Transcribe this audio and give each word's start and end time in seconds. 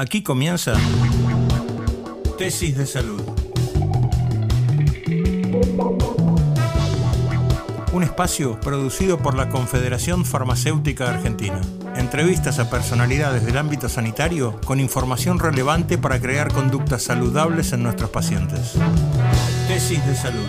Aquí 0.00 0.22
comienza 0.22 0.72
Tesis 2.38 2.74
de 2.74 2.86
Salud. 2.86 3.20
Un 7.92 8.02
espacio 8.02 8.58
producido 8.60 9.18
por 9.18 9.34
la 9.34 9.50
Confederación 9.50 10.24
Farmacéutica 10.24 11.10
Argentina. 11.10 11.60
Entrevistas 11.96 12.58
a 12.58 12.70
personalidades 12.70 13.44
del 13.44 13.58
ámbito 13.58 13.90
sanitario 13.90 14.58
con 14.64 14.80
información 14.80 15.38
relevante 15.38 15.98
para 15.98 16.18
crear 16.18 16.50
conductas 16.50 17.02
saludables 17.02 17.74
en 17.74 17.82
nuestros 17.82 18.08
pacientes. 18.08 18.78
Tesis 19.68 20.02
de 20.06 20.16
Salud. 20.16 20.46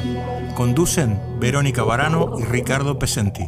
Conducen 0.55 1.19
Verónica 1.41 1.83
Barano 1.83 2.39
y 2.39 2.45
Ricardo 2.45 2.97
Pesenti. 2.97 3.43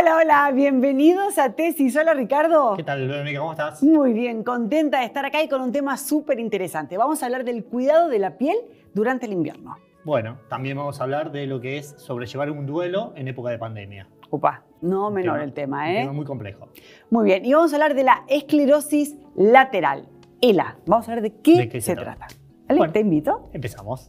Hola, 0.00 0.16
hola, 0.16 0.50
bienvenidos 0.54 1.36
a 1.38 1.52
Tesis. 1.52 1.94
Hola 1.96 2.14
Ricardo. 2.14 2.74
¿Qué 2.76 2.82
tal, 2.84 3.06
Verónica? 3.06 3.38
¿Cómo 3.40 3.52
estás? 3.52 3.82
Muy 3.82 4.12
bien, 4.14 4.42
contenta 4.44 5.00
de 5.00 5.04
estar 5.06 5.26
acá 5.26 5.42
y 5.42 5.48
con 5.48 5.60
un 5.60 5.72
tema 5.72 5.96
súper 5.98 6.40
interesante. 6.40 6.96
Vamos 6.96 7.22
a 7.22 7.26
hablar 7.26 7.44
del 7.44 7.64
cuidado 7.64 8.08
de 8.08 8.18
la 8.18 8.38
piel 8.38 8.56
durante 8.94 9.26
el 9.26 9.32
invierno. 9.32 9.76
Bueno, 10.04 10.38
también 10.48 10.76
vamos 10.78 11.00
a 11.00 11.04
hablar 11.04 11.32
de 11.32 11.46
lo 11.46 11.60
que 11.60 11.76
es 11.78 11.94
sobrellevar 11.98 12.50
un 12.50 12.64
duelo 12.66 13.12
en 13.16 13.28
época 13.28 13.50
de 13.50 13.58
pandemia. 13.58 14.08
Opa, 14.30 14.62
no 14.80 15.10
menor 15.10 15.34
tema- 15.34 15.44
el 15.44 15.52
tema, 15.52 15.78
Un 15.82 15.90
¿eh? 15.90 16.00
tema 16.00 16.12
muy 16.12 16.24
complejo. 16.24 16.68
Muy 17.10 17.24
bien, 17.26 17.44
y 17.44 17.52
vamos 17.52 17.72
a 17.72 17.76
hablar 17.76 17.94
de 17.94 18.04
la 18.04 18.22
esclerosis 18.28 19.16
lateral, 19.36 20.08
ELA. 20.40 20.78
Vamos 20.86 21.08
a 21.08 21.14
ver 21.14 21.22
de 21.22 21.34
qué, 21.42 21.56
¿De 21.56 21.68
qué 21.68 21.80
se 21.82 21.90
se 21.90 21.96
trata. 21.96 22.16
trata? 22.16 22.34
¿Vale? 22.68 22.78
Bueno. 22.78 22.92
Te 22.94 23.00
invito. 23.00 23.50
Empezamos. 23.52 24.08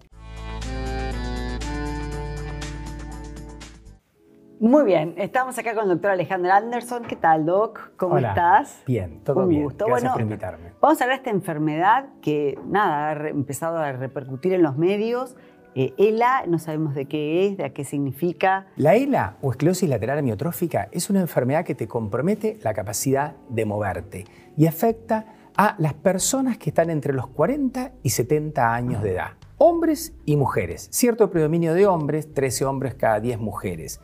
Muy 4.62 4.84
bien, 4.86 5.16
estamos 5.18 5.58
acá 5.58 5.74
con 5.74 5.86
el 5.86 5.90
doctor 5.90 6.12
Alejandro 6.12 6.54
Anderson. 6.54 7.02
¿Qué 7.06 7.16
tal, 7.16 7.48
Doc? 7.48 7.94
¿Cómo 7.98 8.14
Hola. 8.18 8.30
estás? 8.30 8.84
Bien, 8.86 9.20
todo 9.24 9.40
Un 9.42 9.50
bien. 9.50 9.64
gusto. 9.64 9.88
Gracias 9.88 10.04
Bueno, 10.04 10.14
por 10.14 10.22
invitarme. 10.22 10.74
Vamos 10.80 11.02
a 11.02 11.04
hablar 11.04 11.18
de 11.18 11.22
esta 11.24 11.36
enfermedad 11.36 12.06
que, 12.22 12.60
nada, 12.68 13.10
ha 13.10 13.28
empezado 13.30 13.80
a 13.80 13.92
repercutir 13.92 14.54
en 14.54 14.62
los 14.62 14.78
medios. 14.78 15.36
Eh, 15.74 15.96
ELA, 15.98 16.44
no 16.46 16.60
sabemos 16.60 16.94
de 16.94 17.08
qué 17.08 17.48
es, 17.48 17.58
de 17.58 17.66
a 17.66 17.74
qué 17.74 17.84
significa. 17.84 18.68
La 18.76 18.94
ELA 18.94 19.38
o 19.42 19.50
esclerosis 19.50 19.90
lateral 19.90 20.20
amiotrófica 20.20 20.90
es 20.92 21.10
una 21.10 21.22
enfermedad 21.22 21.66
que 21.66 21.74
te 21.74 21.88
compromete 21.88 22.60
la 22.62 22.76
capacidad 22.76 23.34
de 23.50 23.66
moverte 23.66 24.26
y 24.56 24.68
afecta 24.68 25.26
a 25.58 25.74
las 25.80 25.96
personas 25.96 26.60
que 26.60 26.70
están 26.70 26.92
entre 26.92 27.14
los 27.14 27.26
40 27.26 27.94
y 28.04 28.12
70 28.12 28.72
años 28.76 29.02
de 29.02 29.14
edad, 29.14 29.32
hombres 29.58 30.14
y 30.24 30.36
mujeres. 30.36 30.88
Cierto 30.92 31.32
predominio 31.32 31.74
de 31.74 31.88
hombres, 31.88 32.32
13 32.32 32.66
hombres 32.66 32.94
cada 32.94 33.20
10 33.20 33.40
mujeres. 33.40 34.00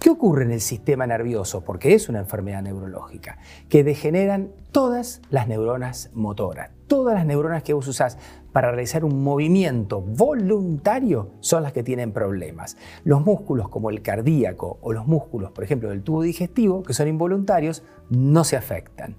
¿Qué 0.00 0.08
ocurre 0.08 0.44
en 0.44 0.50
el 0.50 0.62
sistema 0.62 1.06
nervioso? 1.06 1.62
Porque 1.62 1.92
es 1.92 2.08
una 2.08 2.20
enfermedad 2.20 2.62
neurológica, 2.62 3.36
que 3.68 3.84
degeneran 3.84 4.50
todas 4.72 5.20
las 5.28 5.46
neuronas 5.46 6.08
motoras. 6.14 6.70
Todas 6.90 7.14
las 7.14 7.24
neuronas 7.24 7.62
que 7.62 7.72
vos 7.72 7.86
usás 7.86 8.18
para 8.50 8.72
realizar 8.72 9.04
un 9.04 9.22
movimiento 9.22 10.00
voluntario 10.00 11.30
son 11.38 11.62
las 11.62 11.72
que 11.72 11.84
tienen 11.84 12.10
problemas. 12.10 12.76
Los 13.04 13.24
músculos 13.24 13.68
como 13.68 13.90
el 13.90 14.02
cardíaco 14.02 14.78
o 14.82 14.92
los 14.92 15.06
músculos, 15.06 15.52
por 15.52 15.62
ejemplo, 15.62 15.90
del 15.90 16.02
tubo 16.02 16.22
digestivo, 16.22 16.82
que 16.82 16.92
son 16.92 17.06
involuntarios, 17.06 17.84
no 18.08 18.42
se 18.42 18.56
afectan. 18.56 19.14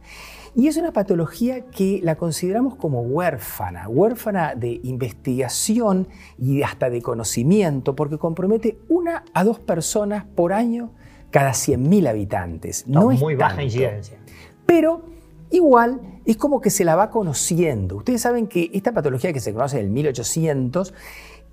Y 0.53 0.67
es 0.67 0.75
una 0.75 0.91
patología 0.91 1.67
que 1.67 2.01
la 2.03 2.15
consideramos 2.17 2.75
como 2.75 3.03
huérfana, 3.03 3.87
huérfana 3.87 4.53
de 4.53 4.81
investigación 4.83 6.09
y 6.37 6.63
hasta 6.63 6.89
de 6.89 7.01
conocimiento, 7.01 7.95
porque 7.95 8.17
compromete 8.17 8.79
una 8.89 9.23
a 9.33 9.45
dos 9.45 9.59
personas 9.59 10.25
por 10.25 10.51
año 10.51 10.91
cada 11.29 11.51
100.000 11.51 12.09
habitantes. 12.09 12.85
No, 12.85 13.03
No, 13.03 13.11
es 13.13 13.21
muy 13.21 13.35
baja 13.35 13.51
tanto. 13.51 13.63
incidencia. 13.63 14.17
Pero 14.65 15.03
igual 15.51 16.01
es 16.25 16.37
como 16.37 16.61
que 16.61 16.69
se 16.69 16.85
la 16.85 16.95
va 16.95 17.09
conociendo. 17.09 17.97
Ustedes 17.97 18.21
saben 18.21 18.47
que 18.47 18.71
esta 18.73 18.93
patología 18.93 19.33
que 19.33 19.39
se 19.39 19.53
conoce 19.53 19.79
en 19.79 19.85
el 19.85 19.91
1800, 19.91 20.93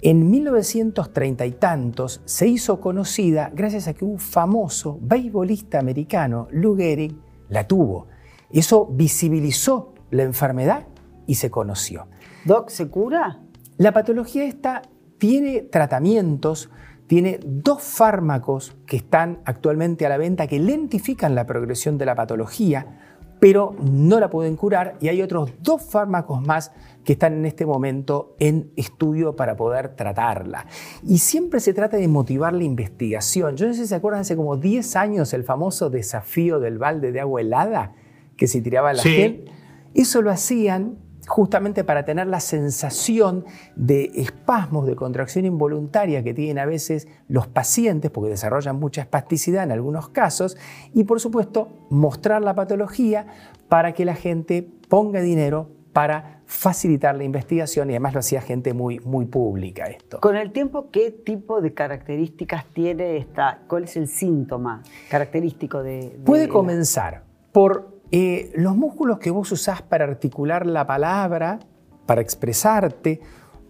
en 0.00 0.30
1930 0.30 1.46
y 1.46 1.52
tantos 1.52 2.20
se 2.24 2.46
hizo 2.46 2.80
conocida 2.80 3.50
gracias 3.54 3.88
a 3.88 3.94
que 3.94 4.04
un 4.04 4.18
famoso 4.18 4.98
beisbolista 5.02 5.78
americano, 5.78 6.48
Lou 6.50 6.76
Gehrig, 6.76 7.16
la 7.48 7.66
tuvo. 7.66 8.06
Eso 8.50 8.86
visibilizó 8.86 9.94
la 10.10 10.22
enfermedad 10.22 10.86
y 11.26 11.34
se 11.34 11.50
conoció. 11.50 12.06
Doc, 12.44 12.70
¿se 12.70 12.88
cura? 12.88 13.42
La 13.76 13.92
patología 13.92 14.44
esta 14.44 14.82
tiene 15.18 15.62
tratamientos, 15.62 16.70
tiene 17.06 17.40
dos 17.44 17.82
fármacos 17.82 18.76
que 18.86 18.96
están 18.96 19.40
actualmente 19.44 20.06
a 20.06 20.08
la 20.08 20.16
venta 20.16 20.46
que 20.46 20.58
lentifican 20.58 21.34
la 21.34 21.46
progresión 21.46 21.98
de 21.98 22.06
la 22.06 22.14
patología, 22.14 23.17
pero 23.40 23.74
no 23.80 24.18
la 24.20 24.30
pueden 24.30 24.56
curar 24.56 24.96
y 25.00 25.08
hay 25.08 25.22
otros 25.22 25.50
dos 25.62 25.82
fármacos 25.82 26.42
más 26.42 26.72
que 27.04 27.12
están 27.14 27.34
en 27.34 27.46
este 27.46 27.64
momento 27.64 28.34
en 28.38 28.70
estudio 28.76 29.34
para 29.36 29.56
poder 29.56 29.94
tratarla. 29.96 30.66
Y 31.06 31.18
siempre 31.18 31.60
se 31.60 31.72
trata 31.72 31.96
de 31.96 32.06
motivar 32.08 32.52
la 32.52 32.64
investigación. 32.64 33.56
Yo 33.56 33.66
no 33.66 33.72
sé 33.74 33.82
si 33.82 33.86
se 33.88 33.94
acuerdan 33.94 34.20
hace 34.22 34.36
como 34.36 34.56
10 34.56 34.96
años 34.96 35.32
el 35.32 35.44
famoso 35.44 35.88
desafío 35.88 36.60
del 36.60 36.78
balde 36.78 37.12
de 37.12 37.20
agua 37.20 37.40
helada 37.40 37.94
que 38.36 38.46
se 38.46 38.60
tiraba 38.60 38.90
a 38.90 38.94
la 38.94 39.02
Sí. 39.02 39.10
gente. 39.10 39.50
Eso 39.94 40.20
lo 40.20 40.30
hacían 40.30 40.98
justamente 41.28 41.84
para 41.84 42.04
tener 42.04 42.26
la 42.26 42.40
sensación 42.40 43.44
de 43.76 44.10
espasmos 44.16 44.86
de 44.86 44.96
contracción 44.96 45.44
involuntaria 45.44 46.24
que 46.24 46.34
tienen 46.34 46.58
a 46.58 46.66
veces 46.66 47.06
los 47.28 47.46
pacientes, 47.46 48.10
porque 48.10 48.30
desarrollan 48.30 48.80
mucha 48.80 49.02
espasticidad 49.02 49.62
en 49.62 49.72
algunos 49.72 50.08
casos, 50.08 50.56
y 50.94 51.04
por 51.04 51.20
supuesto 51.20 51.86
mostrar 51.90 52.42
la 52.42 52.54
patología 52.54 53.26
para 53.68 53.92
que 53.92 54.04
la 54.04 54.14
gente 54.14 54.68
ponga 54.88 55.20
dinero 55.20 55.68
para 55.92 56.42
facilitar 56.46 57.14
la 57.14 57.24
investigación 57.24 57.90
y 57.90 57.92
además 57.92 58.14
lo 58.14 58.20
hacía 58.20 58.40
gente 58.40 58.72
muy, 58.72 59.00
muy 59.00 59.26
pública 59.26 59.84
esto. 59.86 60.20
Con 60.20 60.36
el 60.36 60.50
tiempo, 60.50 60.90
¿qué 60.90 61.10
tipo 61.10 61.60
de 61.60 61.74
características 61.74 62.64
tiene 62.72 63.18
esta? 63.18 63.60
¿Cuál 63.68 63.84
es 63.84 63.96
el 63.96 64.08
síntoma 64.08 64.82
característico 65.10 65.82
de, 65.82 66.10
de 66.10 66.18
Puede 66.24 66.48
comenzar 66.48 67.24
por 67.52 67.97
eh, 68.10 68.52
los 68.54 68.76
músculos 68.76 69.18
que 69.18 69.30
vos 69.30 69.50
usás 69.52 69.82
para 69.82 70.04
articular 70.04 70.66
la 70.66 70.86
palabra, 70.86 71.58
para 72.06 72.20
expresarte, 72.20 73.20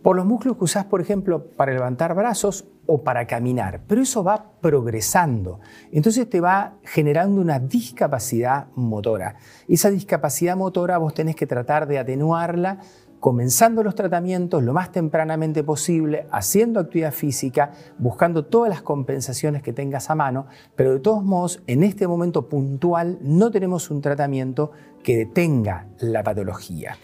por 0.02 0.16
los 0.16 0.24
músculos 0.24 0.56
que 0.56 0.64
usás, 0.64 0.84
por 0.84 1.00
ejemplo, 1.00 1.48
para 1.56 1.72
levantar 1.72 2.14
brazos 2.14 2.66
o 2.86 3.02
para 3.02 3.26
caminar. 3.26 3.82
Pero 3.86 4.00
eso 4.00 4.22
va 4.22 4.52
progresando. 4.60 5.60
Entonces 5.90 6.30
te 6.30 6.40
va 6.40 6.74
generando 6.84 7.40
una 7.40 7.58
discapacidad 7.58 8.68
motora. 8.74 9.36
Esa 9.66 9.90
discapacidad 9.90 10.56
motora 10.56 10.98
vos 10.98 11.14
tenés 11.14 11.36
que 11.36 11.46
tratar 11.46 11.86
de 11.86 11.98
atenuarla 11.98 12.78
comenzando 13.20 13.82
los 13.82 13.94
tratamientos 13.94 14.62
lo 14.62 14.72
más 14.72 14.92
tempranamente 14.92 15.64
posible, 15.64 16.26
haciendo 16.30 16.80
actividad 16.80 17.12
física, 17.12 17.72
buscando 17.98 18.44
todas 18.44 18.70
las 18.70 18.82
compensaciones 18.82 19.62
que 19.62 19.72
tengas 19.72 20.10
a 20.10 20.14
mano, 20.14 20.46
pero 20.76 20.92
de 20.92 21.00
todos 21.00 21.24
modos, 21.24 21.62
en 21.66 21.82
este 21.82 22.06
momento 22.06 22.48
puntual 22.48 23.18
no 23.20 23.50
tenemos 23.50 23.90
un 23.90 24.00
tratamiento 24.00 24.72
que 25.02 25.16
detenga 25.16 25.88
la 26.00 26.22
patología. 26.22 26.96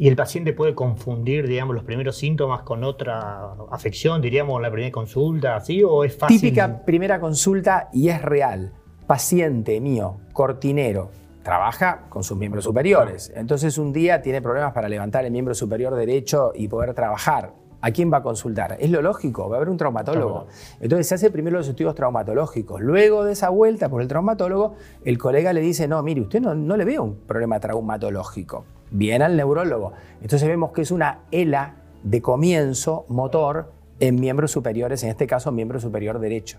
¿Y 0.00 0.06
el 0.06 0.14
paciente 0.14 0.52
puede 0.52 0.76
confundir, 0.76 1.48
digamos, 1.48 1.74
los 1.74 1.82
primeros 1.82 2.16
síntomas 2.16 2.62
con 2.62 2.84
otra 2.84 3.54
afección, 3.72 4.22
diríamos, 4.22 4.62
la 4.62 4.70
primera 4.70 4.92
consulta, 4.92 5.56
así? 5.56 5.82
¿O 5.82 6.04
es 6.04 6.16
fácil? 6.16 6.40
Típica 6.40 6.84
primera 6.84 7.18
consulta 7.18 7.88
y 7.92 8.08
es 8.08 8.22
real. 8.22 8.72
Paciente 9.08 9.80
mío, 9.80 10.20
cortinero, 10.32 11.10
trabaja 11.48 12.04
con 12.10 12.22
sus 12.24 12.36
miembros 12.36 12.64
superiores. 12.64 13.32
Entonces 13.34 13.78
un 13.78 13.90
día 13.90 14.20
tiene 14.20 14.42
problemas 14.42 14.74
para 14.74 14.86
levantar 14.86 15.24
el 15.24 15.32
miembro 15.32 15.54
superior 15.54 15.94
derecho 15.94 16.52
y 16.54 16.68
poder 16.68 16.92
trabajar. 16.92 17.54
¿A 17.80 17.90
quién 17.90 18.12
va 18.12 18.18
a 18.18 18.22
consultar? 18.22 18.76
Es 18.78 18.90
lo 18.90 19.00
lógico, 19.00 19.48
va 19.48 19.54
a 19.54 19.56
haber 19.56 19.70
un 19.70 19.78
traumatólogo. 19.78 20.48
Entonces 20.78 21.08
se 21.08 21.14
hace 21.14 21.30
primero 21.30 21.56
los 21.56 21.66
estudios 21.66 21.94
traumatológicos. 21.94 22.82
Luego 22.82 23.24
de 23.24 23.32
esa 23.32 23.48
vuelta 23.48 23.88
por 23.88 24.02
el 24.02 24.08
traumatólogo, 24.08 24.74
el 25.06 25.16
colega 25.16 25.54
le 25.54 25.62
dice, 25.62 25.88
no, 25.88 26.02
mire, 26.02 26.20
usted 26.20 26.42
no, 26.42 26.54
no 26.54 26.76
le 26.76 26.84
ve 26.84 26.98
un 26.98 27.14
problema 27.14 27.58
traumatológico. 27.58 28.66
Viene 28.90 29.24
al 29.24 29.34
neurólogo. 29.34 29.94
Entonces 30.20 30.46
vemos 30.46 30.72
que 30.72 30.82
es 30.82 30.90
una 30.90 31.20
ELA 31.30 31.76
de 32.02 32.20
comienzo 32.20 33.06
motor 33.08 33.72
en 34.00 34.16
miembros 34.16 34.50
superiores, 34.50 35.02
en 35.02 35.08
este 35.08 35.26
caso 35.26 35.50
miembro 35.50 35.80
superior 35.80 36.18
derecho. 36.18 36.58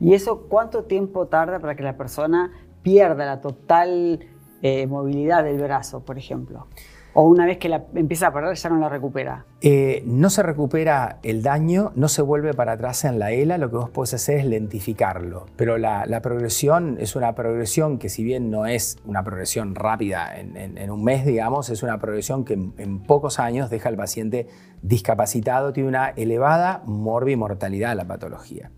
¿Y 0.00 0.14
eso 0.14 0.46
cuánto 0.48 0.84
tiempo 0.84 1.28
tarda 1.28 1.60
para 1.60 1.76
que 1.76 1.84
la 1.84 1.96
persona 1.96 2.50
pierda 2.84 3.26
la 3.26 3.40
total 3.40 4.20
eh, 4.62 4.86
movilidad 4.86 5.42
del 5.42 5.60
brazo, 5.60 6.04
por 6.04 6.16
ejemplo? 6.16 6.68
O 7.16 7.28
una 7.28 7.46
vez 7.46 7.58
que 7.58 7.68
la 7.68 7.84
empieza 7.94 8.26
a 8.26 8.32
perder 8.32 8.56
ya 8.56 8.68
no 8.68 8.78
la 8.78 8.88
recupera. 8.88 9.46
Eh, 9.60 10.02
no 10.04 10.30
se 10.30 10.42
recupera 10.42 11.20
el 11.22 11.42
daño, 11.42 11.92
no 11.94 12.08
se 12.08 12.22
vuelve 12.22 12.54
para 12.54 12.72
atrás 12.72 13.04
en 13.04 13.20
la 13.20 13.30
ELA, 13.30 13.56
lo 13.56 13.70
que 13.70 13.76
vos 13.76 13.90
podés 13.90 14.14
hacer 14.14 14.38
es 14.38 14.46
lentificarlo. 14.46 15.46
Pero 15.56 15.78
la, 15.78 16.04
progresión 16.22 16.96
es 16.98 17.14
una 17.14 17.34
progresión 17.34 17.98
que 17.98 18.08
si 18.08 18.24
bien 18.24 18.50
no 18.50 18.66
es 18.66 18.96
una 19.06 19.22
progresión 19.22 19.76
rápida 19.76 20.34
en, 20.36 20.90
un 20.90 21.04
mes, 21.04 21.24
digamos, 21.24 21.70
es 21.70 21.84
una 21.84 21.98
progresión 21.98 22.44
que 22.44 22.54
en, 22.54 23.02
pocos 23.04 23.38
años 23.38 23.70
deja 23.70 23.88
al 23.88 23.96
paciente 23.96 24.48
discapacitado, 24.82 25.72
tiene 25.72 25.88
una 25.88 26.08
elevada 26.10 26.82
morbimortalidad 26.84 27.94
la 27.96 28.06
patología. 28.06 28.72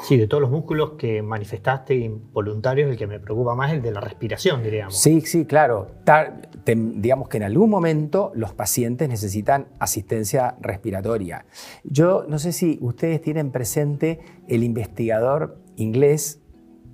Sí, 0.00 0.16
de 0.16 0.26
todos 0.26 0.40
los 0.40 0.50
músculos 0.50 0.92
que 0.92 1.22
manifestaste 1.22 1.94
involuntarios, 1.94 2.90
el 2.90 2.96
que 2.96 3.06
me 3.06 3.20
preocupa 3.20 3.54
más 3.54 3.70
es 3.70 3.76
el 3.76 3.82
de 3.82 3.92
la 3.92 4.00
respiración, 4.00 4.62
diríamos. 4.62 4.98
Sí, 4.98 5.20
sí, 5.20 5.44
claro. 5.44 5.88
digamos 6.64 7.28
que 7.28 7.36
en 7.36 7.42
algún 7.42 7.70
momento 7.70 8.32
los 8.34 8.52
pacientes 8.52 9.08
necesitan 9.08 9.68
asistencia 9.78 10.56
respiratoria. 10.60 11.44
Yo 11.84 12.24
no 12.28 12.38
sé 12.38 12.52
si 12.52 12.78
ustedes 12.80 13.20
tienen 13.20 13.50
presente 13.50 14.20
el 14.48 14.64
investigador 14.64 15.58
inglés 15.76 16.40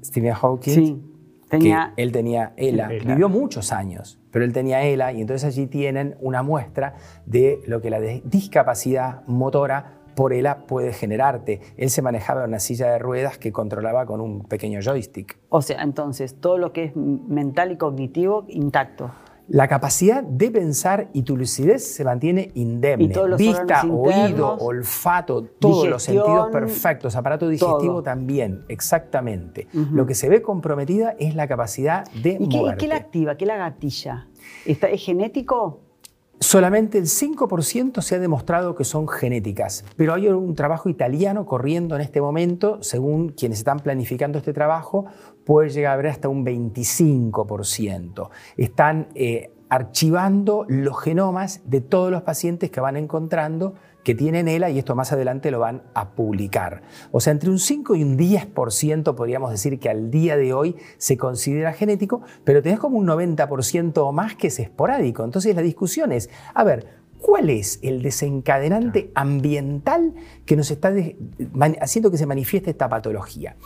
Stephen 0.04 0.34
Hawking. 0.34 0.74
Sí, 0.74 1.02
tenía, 1.48 1.94
él 1.96 2.12
tenía 2.12 2.52
ELA. 2.56 2.88
Vivió 2.88 3.28
muchos 3.28 3.72
años, 3.72 4.18
pero 4.30 4.44
él 4.44 4.52
tenía 4.52 4.82
ELA 4.82 5.12
y 5.12 5.20
entonces 5.20 5.48
allí 5.48 5.66
tienen 5.66 6.16
una 6.20 6.42
muestra 6.42 6.96
de 7.26 7.60
lo 7.66 7.80
que 7.80 7.90
la 7.90 8.00
discapacidad 8.00 9.24
motora 9.26 9.97
por 10.18 10.32
ELA 10.32 10.66
puede 10.66 10.92
generarte. 10.92 11.60
Él 11.76 11.90
se 11.90 12.02
manejaba 12.02 12.42
en 12.42 12.48
una 12.48 12.58
silla 12.58 12.90
de 12.90 12.98
ruedas 12.98 13.38
que 13.38 13.52
controlaba 13.52 14.04
con 14.04 14.20
un 14.20 14.42
pequeño 14.42 14.80
joystick. 14.82 15.38
O 15.48 15.62
sea, 15.62 15.80
entonces, 15.80 16.40
todo 16.40 16.58
lo 16.58 16.72
que 16.72 16.86
es 16.86 16.96
mental 16.96 17.70
y 17.70 17.76
cognitivo 17.76 18.44
intacto. 18.48 19.12
La 19.46 19.68
capacidad 19.68 20.24
de 20.24 20.50
pensar 20.50 21.08
y 21.12 21.22
tu 21.22 21.36
lucidez 21.36 21.94
se 21.94 22.02
mantiene 22.02 22.50
indemne. 22.54 23.14
Vista, 23.36 23.84
oído, 23.88 24.56
olfato, 24.56 25.44
todos 25.44 25.88
los 25.88 26.02
sentidos 26.02 26.48
perfectos, 26.50 27.14
aparato 27.14 27.48
digestivo 27.48 28.02
también, 28.02 28.64
exactamente. 28.68 29.68
Lo 29.72 30.04
que 30.04 30.16
se 30.16 30.28
ve 30.28 30.42
comprometida 30.42 31.14
es 31.20 31.36
la 31.36 31.46
capacidad 31.46 32.04
de 32.24 32.38
¿Y 32.40 32.48
qué, 32.48 32.74
qué 32.76 32.88
la 32.88 32.96
activa? 32.96 33.36
¿Qué 33.36 33.46
la 33.46 33.56
gatilla? 33.56 34.26
¿Es 34.66 34.80
genético? 35.00 35.87
Solamente 36.40 36.98
el 36.98 37.06
5% 37.06 38.00
se 38.00 38.14
ha 38.14 38.18
demostrado 38.20 38.76
que 38.76 38.84
son 38.84 39.08
genéticas, 39.08 39.84
pero 39.96 40.14
hay 40.14 40.28
un 40.28 40.54
trabajo 40.54 40.88
italiano 40.88 41.44
corriendo 41.46 41.96
en 41.96 42.00
este 42.00 42.20
momento, 42.20 42.78
según 42.80 43.30
quienes 43.30 43.58
están 43.58 43.80
planificando 43.80 44.38
este 44.38 44.52
trabajo, 44.52 45.06
puede 45.44 45.70
llegar 45.70 45.90
a 45.90 45.94
haber 45.94 46.06
hasta 46.06 46.28
un 46.28 46.46
25%. 46.46 48.30
Están 48.56 49.08
eh, 49.16 49.52
archivando 49.68 50.64
los 50.68 51.00
genomas 51.00 51.60
de 51.64 51.80
todos 51.80 52.12
los 52.12 52.22
pacientes 52.22 52.70
que 52.70 52.80
van 52.80 52.96
encontrando 52.96 53.74
que 54.08 54.14
tienen 54.14 54.48
ELA 54.48 54.70
y 54.70 54.78
esto 54.78 54.94
más 54.94 55.12
adelante 55.12 55.50
lo 55.50 55.58
van 55.58 55.82
a 55.92 56.12
publicar. 56.12 56.80
O 57.12 57.20
sea, 57.20 57.30
entre 57.30 57.50
un 57.50 57.58
5 57.58 57.94
y 57.94 58.02
un 58.02 58.16
10% 58.16 59.14
podríamos 59.14 59.50
decir 59.50 59.78
que 59.78 59.90
al 59.90 60.10
día 60.10 60.34
de 60.38 60.54
hoy 60.54 60.76
se 60.96 61.18
considera 61.18 61.74
genético, 61.74 62.22
pero 62.42 62.62
tenés 62.62 62.78
como 62.78 62.96
un 62.96 63.06
90% 63.06 63.98
o 63.98 64.10
más 64.12 64.34
que 64.34 64.46
es 64.46 64.60
esporádico. 64.60 65.24
Entonces 65.24 65.54
la 65.54 65.60
discusión 65.60 66.12
es, 66.12 66.30
a 66.54 66.64
ver, 66.64 66.96
¿Cuál 67.20 67.50
es 67.50 67.80
el 67.82 68.00
desencadenante 68.00 69.10
ambiental 69.12 70.14
que 70.46 70.54
nos 70.54 70.70
está 70.70 70.94
haciendo 71.80 72.12
que 72.12 72.16
se 72.16 72.26
manifieste 72.26 72.70
esta 72.70 72.88
patología? 72.88 73.56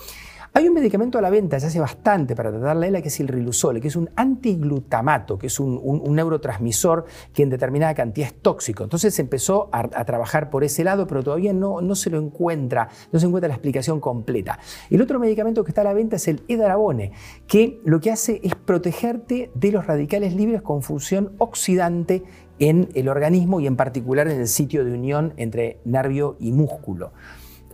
Hay 0.55 0.69
un 0.69 0.75
medicamento 0.75 1.17
a 1.17 1.23
la 1.23 1.31
venta 1.31 1.57
ya 1.57 1.69
hace 1.69 1.81
bastante 1.81 2.37
para 2.37 2.51
tratar 2.51 2.77
la 2.77 2.87
ELA 2.87 3.01
que 3.01 3.09
es 3.09 3.19
el 3.21 3.29
Riluzole, 3.29 3.81
que 3.81 3.89
es 3.89 3.97
un 3.97 4.11
antiglutamato, 4.17 5.39
que 5.39 5.47
es 5.47 5.59
un, 5.59 6.03
neurotransmisor 6.15 7.07
que 7.33 7.43
en 7.43 7.49
determinada 7.49 7.95
cantidad 7.95 8.27
es 8.27 8.35
tóxico. 8.35 8.85
Entonces 8.85 9.15
se 9.15 9.23
empezó 9.23 9.71
a, 9.73 10.05
trabajar 10.05 10.51
por 10.51 10.63
ese 10.63 10.85
lado, 10.85 11.07
pero 11.07 11.23
todavía 11.23 11.55
no, 11.55 11.95
se 11.95 12.11
lo 12.11 12.19
encuentra, 12.19 12.91
no 13.13 13.19
se 13.19 13.25
encuentra 13.25 13.49
la 13.49 13.55
explicación 13.55 13.99
completa. 13.99 14.59
El 14.91 15.01
otro 15.01 15.19
medicamento 15.19 15.65
que 15.65 15.71
está 15.71 15.81
a 15.81 15.85
la 15.85 15.95
venta 15.95 16.17
es 16.17 16.29
el 16.29 16.43
edarabone, 16.49 17.13
que 17.47 17.81
lo 17.87 18.01
que 18.01 18.11
hace 18.11 18.39
es 18.45 18.55
protegerte 18.55 19.51
de 19.55 19.73
los 19.73 19.87
radicales 19.87 20.35
libres 20.35 20.61
con 20.61 20.83
función 20.83 21.33
oxidante 21.39 22.25
en 22.59 22.91
el 22.95 23.09
organismo 23.09 23.59
y 23.61 23.67
en 23.67 23.77
particular 23.77 24.29
en 24.29 24.39
el 24.39 24.49
sitio 24.49 24.85
de 24.85 24.93
unión 24.93 25.33
entre 25.39 25.81
nervio 25.87 26.37
y 26.39 26.53
músculo. 26.53 27.13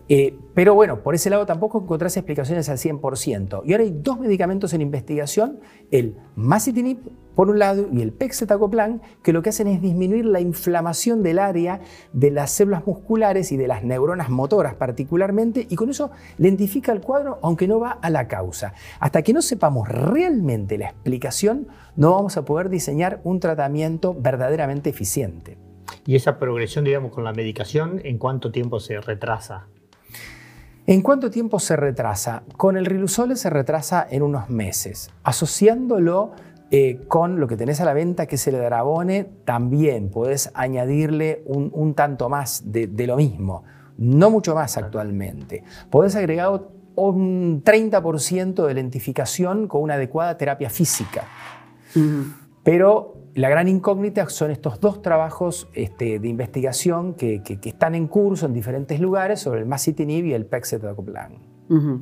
Eh, 0.08 0.34
pero 0.54 0.74
bueno, 0.74 1.02
por 1.02 1.14
ese 1.14 1.28
lado 1.28 1.44
tampoco 1.44 1.82
encontrás 1.82 2.16
explicaciones 2.16 2.68
al 2.68 2.78
100%. 2.78 3.62
Y 3.64 3.72
ahora 3.72 3.84
hay 3.84 3.94
dos 3.94 4.18
medicamentos 4.18 4.72
en 4.72 4.80
investigación, 4.80 5.60
el 5.90 6.16
masitinib 6.34 6.98
por 7.34 7.50
un 7.50 7.60
lado 7.60 7.86
y 7.92 8.02
el 8.02 8.12
pexetacoplan, 8.12 9.00
que 9.22 9.32
lo 9.32 9.42
que 9.42 9.50
hacen 9.50 9.68
es 9.68 9.80
disminuir 9.80 10.24
la 10.24 10.40
inflamación 10.40 11.22
del 11.22 11.38
área 11.38 11.80
de 12.12 12.32
las 12.32 12.50
células 12.50 12.84
musculares 12.84 13.52
y 13.52 13.56
de 13.56 13.68
las 13.68 13.84
neuronas 13.84 14.28
motoras 14.28 14.74
particularmente, 14.74 15.64
y 15.70 15.76
con 15.76 15.88
eso 15.88 16.10
lentifica 16.36 16.90
el 16.90 17.00
cuadro, 17.00 17.38
aunque 17.42 17.68
no 17.68 17.78
va 17.78 17.92
a 17.92 18.10
la 18.10 18.26
causa. 18.26 18.74
Hasta 18.98 19.22
que 19.22 19.32
no 19.32 19.40
sepamos 19.40 19.88
realmente 19.88 20.78
la 20.78 20.86
explicación, 20.86 21.68
no 21.94 22.10
vamos 22.12 22.36
a 22.36 22.44
poder 22.44 22.70
diseñar 22.70 23.20
un 23.22 23.38
tratamiento 23.38 24.16
verdaderamente 24.18 24.90
eficiente. 24.90 25.58
¿Y 26.06 26.16
esa 26.16 26.40
progresión, 26.40 26.84
digamos, 26.84 27.12
con 27.12 27.22
la 27.22 27.32
medicación, 27.32 28.00
en 28.02 28.18
cuánto 28.18 28.50
tiempo 28.50 28.80
se 28.80 29.00
retrasa? 29.00 29.68
¿En 30.88 31.02
cuánto 31.02 31.30
tiempo 31.30 31.58
se 31.60 31.76
retrasa? 31.76 32.44
Con 32.56 32.78
el 32.78 32.86
Riluzole 32.86 33.36
se 33.36 33.50
retrasa 33.50 34.06
en 34.08 34.22
unos 34.22 34.48
meses. 34.48 35.10
Asociándolo 35.22 36.30
eh, 36.70 37.02
con 37.08 37.38
lo 37.38 37.46
que 37.46 37.58
tenés 37.58 37.82
a 37.82 37.84
la 37.84 37.92
venta, 37.92 38.24
que 38.24 38.36
es 38.36 38.46
el 38.46 38.54
Drabone, 38.54 39.24
también 39.44 40.08
puedes 40.08 40.50
añadirle 40.54 41.42
un, 41.44 41.92
tanto 41.92 42.30
más 42.30 42.72
de, 42.72 42.88
lo 43.06 43.16
mismo. 43.18 43.64
No 43.98 44.30
mucho 44.30 44.54
más 44.54 44.78
actualmente. 44.78 45.62
Podés 45.90 46.16
agregar 46.16 46.58
un 46.94 47.62
30% 47.62 48.66
de 48.66 48.72
lentificación 48.72 49.68
con 49.68 49.82
una 49.82 49.92
adecuada 49.92 50.38
terapia 50.38 50.70
física. 50.70 51.24
Pero 52.62 53.17
la 53.38 53.48
gran 53.48 53.68
incógnita 53.68 54.28
son 54.28 54.50
estos 54.50 54.80
dos 54.80 55.00
trabajos 55.00 55.68
este, 55.72 56.18
de 56.18 56.28
investigación 56.28 57.14
que, 57.14 57.40
están 57.64 57.94
en 57.94 58.08
curso 58.08 58.46
en 58.46 58.52
diferentes 58.52 58.98
lugares 58.98 59.38
sobre 59.38 59.60
el 59.60 59.66
masitinib 59.66 60.24
y 60.26 60.34
el 60.34 60.44
pexetacoplan. 60.44 61.38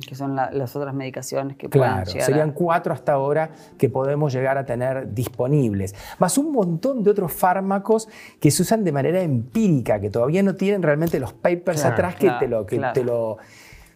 que 0.07 0.15
son 0.15 0.35
las 0.35 0.75
otras 0.75 0.95
medicaciones 0.95 1.55
que 1.55 1.69
claro, 1.69 2.05
pueden 2.05 2.25
serían 2.25 2.53
cuatro 2.53 2.91
hasta 2.91 3.13
ahora 3.13 3.51
que 3.77 3.87
podemos 3.87 4.33
llegar 4.33 4.57
a 4.57 4.65
tener 4.65 5.13
disponibles. 5.13 5.93
Más 6.17 6.39
un 6.39 6.51
montón 6.51 7.03
de 7.03 7.11
otros 7.11 7.31
fármacos 7.31 8.09
que 8.39 8.49
se 8.49 8.63
usan 8.63 8.83
de 8.83 8.91
manera 8.91 9.21
empírica, 9.21 9.99
que 9.99 10.09
todavía 10.09 10.41
no 10.41 10.55
tienen 10.55 10.81
realmente 10.81 11.19
los 11.19 11.33
papers 11.33 11.85
atrás 11.85 12.15
que, 12.15 12.31
te, 12.39 12.47
lo, 12.47 12.65
que 12.65 12.81
te 12.95 13.03
lo 13.03 13.37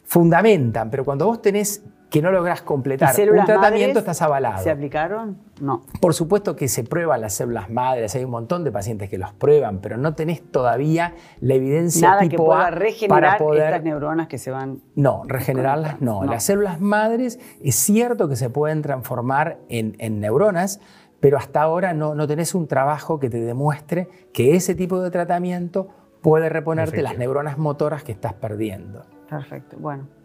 fundamentan. 0.03 0.91
Pero 0.91 1.03
cuando 1.03 1.25
vos 1.25 1.41
tenés 1.41 1.83
que 2.11 2.21
no 2.21 2.29
logras 2.29 2.61
completar 2.61 3.15
un 3.31 3.45
tratamiento, 3.45 3.99
estás 3.99 4.21
avalado. 4.21 4.61
¿Se 4.61 4.69
aplicaron? 4.69 5.37
No. 5.61 5.83
Por 6.01 6.13
supuesto 6.13 6.57
que 6.57 6.67
se 6.67 6.83
prueban 6.83 7.21
las 7.21 7.33
células 7.35 7.69
madres, 7.69 8.13
hay 8.15 8.25
un 8.25 8.31
montón 8.31 8.65
de 8.65 8.71
pacientes 8.71 9.09
que 9.09 9.17
los 9.17 9.31
prueban, 9.31 9.79
pero 9.79 9.95
no 9.95 10.13
tenés 10.13 10.43
todavía 10.51 11.15
la 11.39 11.53
evidencia 11.53 12.09
Nada 12.09 12.27
que 12.27 12.35
pueda 12.35 12.69
regenerar 12.69 13.41
estas 13.41 13.83
neuronas 13.83 14.27
que 14.27 14.37
se 14.37 14.51
van. 14.51 14.81
No, 14.93 15.23
regenerarlas 15.25 16.01
no. 16.01 16.25
Las 16.25 16.43
células 16.43 16.81
madres 16.81 17.39
es 17.63 17.75
cierto 17.75 18.27
que 18.27 18.35
se 18.35 18.49
pueden 18.49 18.81
transformar 18.81 19.59
en, 19.69 20.19
neuronas, 20.19 20.81
pero 21.21 21.37
hasta 21.37 21.61
ahora 21.61 21.93
no, 21.93 22.13
no 22.13 22.27
tenés 22.27 22.53
un 22.53 22.67
trabajo 22.67 23.19
que 23.19 23.29
te 23.29 23.39
demuestre 23.39 24.09
que 24.33 24.57
ese 24.57 24.75
tipo 24.75 25.01
de 25.01 25.11
tratamiento 25.11 25.87
puede 26.21 26.49
reponerte 26.49 27.01
las 27.01 27.17
neuronas 27.17 27.57
motoras 27.57 28.03
que 28.03 28.11
estás 28.11 28.33
perdiendo. 28.33 29.05
Perfecto, 29.29 29.77
bueno. 29.79 30.20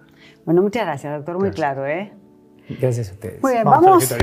Bueno, 0.46 0.62
muchas 0.62 0.84
gracias, 0.84 1.12
doctor. 1.12 1.40
Muy 1.40 1.50
claro, 1.50 1.84
¿eh? 1.86 2.12
Gracias 2.68 3.10
a 3.10 3.14
ustedes. 3.14 3.42
Muy 3.42 3.52
bien, 3.52 3.64
vamos. 3.64 4.14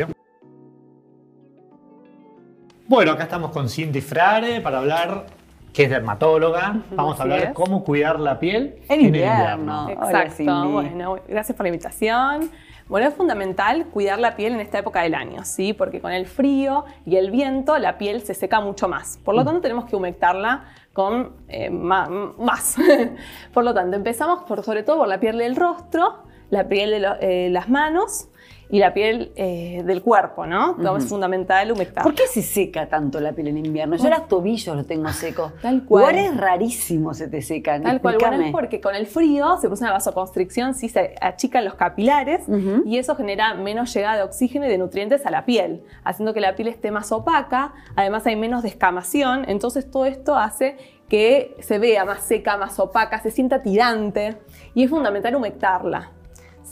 bueno, 2.87 3.11
acá 3.11 3.23
estamos 3.23 3.51
con 3.51 3.67
Cindy 3.67 3.99
Frare 3.99 4.61
para 4.61 4.77
hablar 4.79 5.25
que 5.73 5.83
es 5.83 5.89
dermatóloga. 5.89 6.81
Vamos 6.91 7.19
a 7.19 7.23
hablar 7.23 7.47
de 7.49 7.53
cómo 7.53 7.83
cuidar 7.83 8.21
la 8.21 8.39
piel 8.39 8.79
en, 8.87 9.01
invierno. 9.01 9.89
Exacto. 9.89 10.69
bueno, 10.69 11.17
gracias 11.27 11.57
por 11.57 11.65
la 11.65 11.69
invitación. 11.69 12.49
Bueno, 12.87 13.07
es 13.07 13.15
fundamental 13.15 13.87
cuidar 13.87 14.19
la 14.19 14.37
piel 14.37 14.53
en 14.53 14.61
esta 14.61 14.79
época 14.79 15.01
del 15.01 15.15
año, 15.15 15.43
¿sí? 15.43 15.73
Porque 15.73 15.99
con 15.99 16.13
el 16.13 16.25
frío 16.25 16.85
y 17.05 17.17
el 17.17 17.31
viento 17.31 17.77
la 17.79 17.97
piel 17.97 18.21
se 18.21 18.33
seca 18.33 18.61
mucho 18.61 18.87
más. 18.87 19.19
Por 19.25 19.35
lo 19.35 19.41
mm. 19.41 19.45
tanto, 19.45 19.61
tenemos 19.61 19.85
que 19.85 19.95
humectarla 19.97 20.65
con 20.93 21.33
eh, 21.47 21.69
más. 21.69 22.77
por 23.53 23.63
lo 23.63 23.73
tanto, 23.73 23.97
empezamos 23.97 24.43
por, 24.43 24.63
sobre 24.63 24.83
todo 24.83 24.99
por 24.99 25.07
la 25.07 25.19
piel 25.19 25.37
del 25.39 25.55
rostro, 25.55 26.23
la 26.49 26.67
piel 26.67 26.91
de 26.91 27.07
eh, 27.21 27.49
las 27.49 27.67
manos 27.67 28.29
y 28.73 28.79
la 28.79 28.91
piel 28.91 29.31
eh, 29.35 29.83
del 29.85 30.01
cuerpo, 30.01 30.47
¿no? 30.47 30.75
Es 30.97 31.05
fundamental 31.05 31.71
humectar. 31.71 32.03
¿Por 32.03 32.15
qué 32.15 32.25
se 32.25 32.41
seca 32.41 32.87
tanto 32.89 33.19
la 33.19 33.31
piel 33.31 33.49
en 33.49 33.63
invierno? 33.63 33.97
Yo 33.97 34.09
los 34.09 34.27
tobillos 34.27 34.75
los 34.75 34.87
tengo 34.87 35.09
secos. 35.09 35.53
Tal 35.61 35.85
cual. 35.85 36.17
es 36.17 36.35
rarísimo 36.35 37.13
se 37.13 37.27
te 37.27 37.43
secan. 37.43 37.83
Tal 37.83 38.01
cual. 38.01 38.17
Bueno, 38.19 38.45
es 38.45 38.51
porque 38.51 38.81
con 38.81 38.95
el 38.95 39.05
frío 39.05 39.57
se 39.57 39.67
produce 39.67 39.83
una 39.83 39.93
vasoconstricción, 39.93 40.73
sí 40.73 40.89
se 40.89 41.13
achican 41.21 41.65
los 41.65 41.75
capilares 41.75 42.45
y 42.83 42.97
eso 42.97 43.15
genera 43.15 43.53
menos 43.53 43.93
llegada 43.93 44.17
de 44.17 44.23
oxígeno 44.23 44.65
y 44.65 44.69
de 44.69 44.79
nutrientes 44.79 45.23
a 45.27 45.29
la 45.29 45.45
piel, 45.45 45.83
haciendo 46.03 46.33
que 46.33 46.41
la 46.41 46.55
piel 46.55 46.67
esté 46.67 46.89
más 46.89 47.11
opaca. 47.11 47.75
Además 47.95 48.25
hay 48.25 48.37
menos 48.37 48.63
descamación. 48.63 49.45
Entonces 49.47 49.91
todo 49.91 50.07
esto 50.07 50.35
hace 50.35 50.77
que 51.07 51.55
se 51.59 51.77
vea 51.77 52.05
más 52.05 52.23
seca, 52.23 52.57
más 52.57 52.79
opaca, 52.79 53.21
se 53.21 53.29
sienta 53.29 53.61
tirante 53.61 54.39
y 54.73 54.83
es 54.85 54.89
fundamental 54.89 55.35
humectarla. 55.35 56.09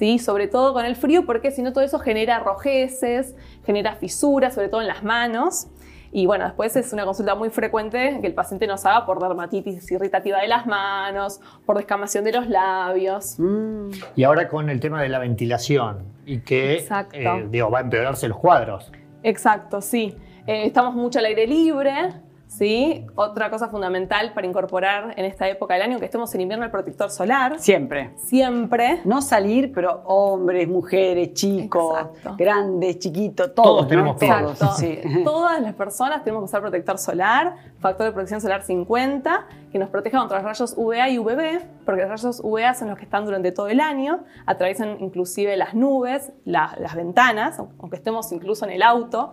¿Sí? 0.01 0.17
Sobre 0.17 0.47
todo 0.47 0.73
con 0.73 0.83
el 0.83 0.95
frío, 0.95 1.27
porque 1.27 1.51
si 1.51 1.61
no 1.61 1.73
todo 1.73 1.83
eso 1.83 1.99
genera 1.99 2.39
rojeces, 2.39 3.35
genera 3.63 3.93
fisuras, 3.93 4.55
sobre 4.55 4.67
todo 4.67 4.81
en 4.81 4.87
las 4.87 5.03
manos. 5.03 5.67
Y 6.11 6.25
bueno, 6.25 6.43
después 6.45 6.75
es 6.75 6.91
una 6.91 7.05
consulta 7.05 7.35
muy 7.35 7.51
frecuente 7.51 8.17
que 8.19 8.25
el 8.25 8.33
paciente 8.33 8.65
nos 8.65 8.83
haga 8.87 9.05
por 9.05 9.21
dermatitis 9.21 9.91
irritativa 9.91 10.39
de 10.39 10.47
las 10.47 10.65
manos, 10.65 11.39
por 11.67 11.77
descamación 11.77 12.23
de 12.23 12.31
los 12.31 12.49
labios. 12.49 13.35
Mm. 13.37 13.91
Y 14.15 14.23
ahora 14.23 14.47
con 14.47 14.71
el 14.71 14.79
tema 14.79 15.03
de 15.03 15.09
la 15.09 15.19
ventilación 15.19 15.99
y 16.25 16.39
que 16.39 16.83
eh, 17.13 17.47
digo, 17.51 17.69
va 17.69 17.77
a 17.77 17.81
empeorarse 17.81 18.27
los 18.27 18.39
cuadros. 18.39 18.91
Exacto, 19.21 19.81
sí. 19.81 20.15
Eh, 20.47 20.65
estamos 20.65 20.95
mucho 20.95 21.19
al 21.19 21.25
aire 21.25 21.45
libre, 21.45 21.93
¿sí? 22.51 23.05
Otra 23.15 23.49
cosa 23.49 23.69
fundamental 23.69 24.33
para 24.33 24.45
incorporar 24.45 25.13
en 25.17 25.23
esta 25.25 25.47
época 25.47 25.73
del 25.75 25.83
año, 25.83 25.99
que 25.99 26.05
estemos 26.05 26.33
en 26.35 26.41
invierno, 26.41 26.65
el 26.65 26.71
protector 26.71 27.09
solar. 27.09 27.59
Siempre. 27.59 28.11
Siempre. 28.17 28.99
No 29.05 29.21
salir, 29.21 29.71
pero 29.73 30.01
hombres, 30.05 30.67
mujeres, 30.67 31.33
chicos, 31.33 31.97
Exacto. 31.99 32.35
grandes, 32.37 32.99
chiquitos, 32.99 33.55
todos. 33.55 33.87
Tenemos. 33.87 34.17
Todos, 34.17 34.51
Exacto. 34.51 34.75
sí. 34.75 34.99
Todas 35.23 35.61
las 35.61 35.73
personas 35.75 36.23
tenemos 36.23 36.41
que 36.41 36.45
usar 36.45 36.61
protector 36.61 36.97
solar, 36.97 37.55
factor 37.79 38.05
de 38.07 38.11
protección 38.11 38.41
solar 38.41 38.63
50, 38.63 39.47
que 39.71 39.79
nos 39.79 39.89
proteja 39.89 40.19
contra 40.19 40.37
los 40.39 40.45
rayos 40.45 40.73
UVA 40.77 41.09
y 41.09 41.19
UVB, 41.19 41.61
porque 41.85 42.01
los 42.01 42.09
rayos 42.09 42.41
UVA 42.43 42.73
son 42.73 42.89
los 42.89 42.97
que 42.97 43.05
están 43.05 43.23
durante 43.25 43.53
todo 43.53 43.69
el 43.69 43.79
año, 43.79 44.25
atraviesan 44.45 44.97
inclusive 44.99 45.55
las 45.55 45.73
nubes, 45.73 46.33
la- 46.43 46.75
las 46.79 46.95
ventanas, 46.95 47.59
aunque 47.59 47.95
estemos 47.95 48.29
incluso 48.33 48.65
en 48.65 48.71
el 48.71 48.81
auto, 48.83 49.31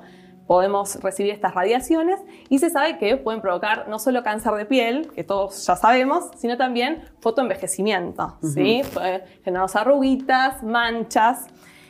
podemos 0.48 0.96
recibir 1.02 1.30
estas 1.32 1.54
radiaciones 1.54 2.18
y 2.48 2.58
se 2.58 2.70
sabe 2.70 2.98
que 2.98 3.16
pueden 3.18 3.40
provocar 3.40 3.86
no 3.88 4.00
solo 4.00 4.24
cáncer 4.24 4.54
de 4.54 4.64
piel, 4.64 5.08
que 5.14 5.22
todos 5.22 5.64
ya 5.64 5.76
sabemos, 5.76 6.30
sino 6.36 6.56
también 6.56 7.04
fotoenvejecimiento, 7.20 8.36
¿sí? 8.42 8.82
Puede 8.92 9.24
generarnos 9.44 9.76
arruguitas, 9.76 10.62
manchas, 10.64 11.46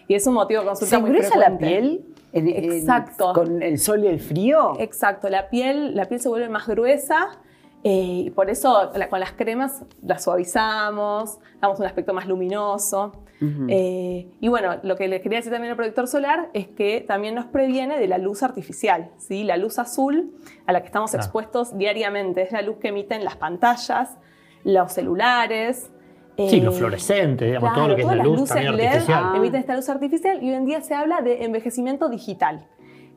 y 0.08 0.14
es 0.14 0.26
un 0.26 0.34
motivo 0.34 0.60
de 0.62 0.66
consulta 0.66 0.96
¿Se 0.96 1.00
muy 1.00 1.10
engresa 1.10 1.36
la 1.38 1.46
frecuente. 1.46 1.66
piel 1.66 2.04
en- 2.32 2.48
en- 2.48 2.72
Exacto. 2.72 3.32
con 3.32 3.62
el 3.62 3.78
sol 3.78 4.04
y 4.04 4.08
el 4.08 4.20
frío? 4.20 4.74
Exacto, 4.80 5.28
la 5.30 5.48
piel, 5.48 5.94
la 5.94 6.04
piel 6.06 6.20
se 6.20 6.28
vuelve 6.28 6.48
más 6.48 6.66
gruesa 6.66 7.38
eh, 7.84 8.24
y 8.26 8.30
por 8.30 8.50
eso 8.50 8.90
la- 8.94 9.08
con 9.08 9.20
las 9.20 9.32
cremas 9.32 9.82
la 10.02 10.18
suavizamos, 10.18 11.38
damos 11.60 11.78
un 11.78 11.86
aspecto 11.86 12.12
más 12.12 12.26
luminoso. 12.26 13.12
Eh, 13.40 14.26
y 14.40 14.48
bueno, 14.48 14.80
lo 14.82 14.96
que 14.96 15.06
les 15.06 15.22
quería 15.22 15.38
decir 15.38 15.52
también 15.52 15.70
al 15.70 15.76
protector 15.76 16.08
solar 16.08 16.50
es 16.54 16.66
que 16.66 17.04
también 17.06 17.34
nos 17.34 17.46
previene 17.46 17.98
de 17.98 18.08
la 18.08 18.18
luz 18.18 18.42
artificial, 18.42 19.10
¿sí? 19.16 19.44
la 19.44 19.56
luz 19.56 19.78
azul 19.78 20.34
a 20.66 20.72
la 20.72 20.80
que 20.80 20.86
estamos 20.86 21.14
expuestos 21.14 21.76
diariamente, 21.78 22.42
es 22.42 22.52
la 22.52 22.62
luz 22.62 22.78
que 22.78 22.88
emiten 22.88 23.24
las 23.24 23.36
pantallas, 23.36 24.16
los 24.64 24.92
celulares. 24.92 25.90
Sí, 26.36 26.58
eh, 26.58 26.62
los 26.62 26.76
fluorescentes, 26.76 27.46
digamos, 27.46 27.74
todo 27.74 27.86
Claro, 27.86 27.88
lo 27.90 27.96
que 27.96 28.02
es 28.02 28.08
la 28.08 28.24
luz 28.24 28.48
también 28.48 28.76
LED 28.76 28.86
artificial. 28.86 29.24
Ah. 29.24 29.36
emiten 29.36 29.60
esta 29.60 29.76
luz 29.76 29.88
artificial 29.88 30.42
y 30.42 30.48
hoy 30.48 30.54
en 30.54 30.66
día 30.66 30.80
se 30.80 30.94
habla 30.94 31.20
de 31.20 31.44
envejecimiento 31.44 32.08
digital, 32.08 32.66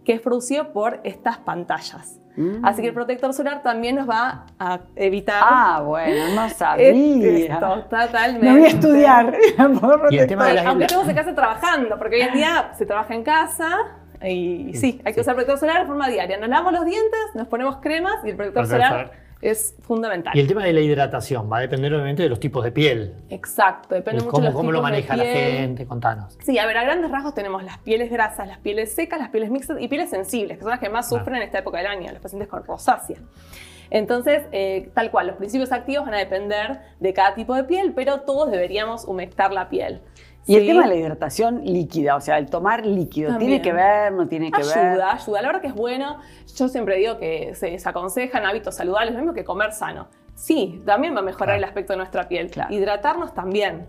que 0.06 0.14
es 0.14 0.22
producido 0.22 0.72
por 0.72 1.02
estas 1.04 1.40
pantallas. 1.40 2.21
Mm. 2.36 2.66
Así 2.66 2.82
que 2.82 2.88
el 2.90 2.94
protector 2.94 3.34
solar 3.34 3.62
también 3.62 3.96
nos 3.96 4.10
va 4.10 4.46
a 4.60 4.80
evitar 4.96 5.42
Ah, 5.46 5.82
bueno, 5.86 6.34
no 6.36 6.50
sabía. 6.56 6.90
esto, 6.92 7.84
totalmente. 7.90 8.46
No 8.48 8.54
voy 8.54 8.64
a 8.64 8.68
estudiar. 8.68 9.34
Y 10.12 10.18
el 10.18 10.28
tema 10.28 10.46
de 10.48 10.54
las- 10.56 10.66
Aunque 10.66 10.86
estemos 10.86 11.08
en 11.10 11.16
casa 11.16 11.36
trabajando, 11.36 11.98
porque 11.98 12.16
hoy 12.18 12.22
en 12.22 12.34
día 12.34 12.72
se 12.78 12.86
trabaja 12.86 13.14
en 13.14 13.24
casa 13.24 13.70
y 14.24 14.74
sí, 14.76 15.02
hay 15.04 15.14
que 15.14 15.22
usar 15.22 15.34
protector 15.36 15.60
solar 15.60 15.82
de 15.82 15.88
forma 15.88 16.08
diaria. 16.08 16.38
Nos 16.38 16.48
lavamos 16.50 16.74
los 16.74 16.86
dientes, 16.86 17.20
nos 17.34 17.48
ponemos 17.48 17.78
cremas 17.78 18.16
y 18.24 18.30
el 18.30 18.36
protector 18.36 18.64
Protector 18.68 18.68
solar 18.68 19.08
solar. 19.08 19.21
Es 19.42 19.76
fundamental. 19.82 20.34
Y 20.36 20.40
el 20.40 20.48
tema 20.48 20.64
de 20.64 20.74
la 20.74 20.82
hidratación 20.82 21.52
va 21.52 21.58
a 21.58 21.62
depender 21.62 21.94
obviamente 21.94 22.24
de 22.24 22.30
los 22.30 22.40
tipos 22.40 22.64
de 22.64 22.72
piel. 22.72 23.14
Exacto, 23.30 23.96
depende 23.96 24.24
mucho 24.24 24.28
de 24.28 24.32
cómo, 24.32 24.46
los 24.46 24.54
cómo 24.54 24.72
lo 24.72 24.78
tipos 24.80 24.92
de 24.92 24.92
maneja 24.92 25.16
la 25.18 25.24
gente, 25.26 25.86
contanos. 25.86 26.38
Sí, 26.44 26.58
a 26.60 26.66
ver, 26.66 26.78
a 26.78 26.84
grandes 26.84 27.10
rasgos 27.12 27.34
tenemos 27.34 27.64
las 27.64 27.78
pieles 27.80 28.12
grasas, 28.12 28.48
las 28.48 28.60
pieles 28.60 28.94
secas, 28.94 29.20
las 29.20 29.30
pieles 29.30 29.50
mixtas 29.50 29.78
y 29.80 29.88
pieles 29.88 30.10
sensibles, 30.10 30.58
que 30.58 30.64
son 30.64 30.72
las 30.72 30.80
que 30.80 30.90
más 30.90 31.08
Claro. 31.08 31.24
sufren 31.24 31.38
en 31.42 31.44
esta 31.48 31.60
época 31.60 31.78
del 31.80 31.88
año, 31.88 32.12
los 32.12 32.22
pacientes 32.22 32.48
con 32.48 32.64
rosácea. 32.64 33.18
Entonces, 33.90 34.44
eh, 34.54 34.90
tal 34.94 35.12
cual, 35.12 35.28
los 35.28 35.36
principios 35.36 35.72
activos 35.74 36.06
van 36.06 36.14
a 36.14 36.18
depender 36.18 36.80
de 37.02 37.14
cada 37.14 37.36
tipo 37.36 37.54
de 37.56 37.66
piel, 37.66 37.92
pero 37.94 38.22
todos 38.22 38.50
deberíamos 38.50 39.04
humectar 39.06 39.52
la 39.52 39.68
piel. 39.68 40.00
Y 40.48 40.56
el 40.56 40.66
tema 40.66 40.84
de 40.84 40.90
la 40.90 40.96
hidratación 40.96 41.62
líquida, 41.64 42.16
o 42.16 42.22
sea, 42.22 42.38
el 42.40 42.50
tomar 42.50 42.86
líquido, 42.86 43.30
También. 43.30 43.62
¿tiene 43.62 43.62
que 43.64 43.74
ver? 43.74 44.12
¿No 44.12 44.28
tiene 44.28 44.52
que 44.52 44.62
ver? 44.64 44.78
Ayuda, 44.78 45.14
ayuda. 45.14 45.42
La 45.42 45.48
verdad 45.50 45.62
que 45.62 45.68
es 45.68 45.76
bueno. 45.76 46.18
Yo 46.58 46.68
siempre 46.68 46.98
digo 46.98 47.18
que 47.20 47.54
se 47.56 47.70
desaconsejan 47.72 48.46
hábitos 48.46 48.76
saludables, 48.76 49.14
lo 49.14 49.20
mismo 49.20 49.34
que 49.34 49.44
comer 49.46 49.72
sano. 49.72 50.08
Sí, 50.34 50.82
también 50.86 51.16
va 51.16 51.20
a 51.20 51.24
mejorar 51.24 51.48
Claro. 51.50 51.58
el 51.60 51.64
aspecto 51.66 51.94
de 51.94 51.98
nuestra 51.98 52.28
piel. 52.28 52.50
Claro. 52.50 52.74
Hidratarnos 52.74 53.34
también. 53.34 53.86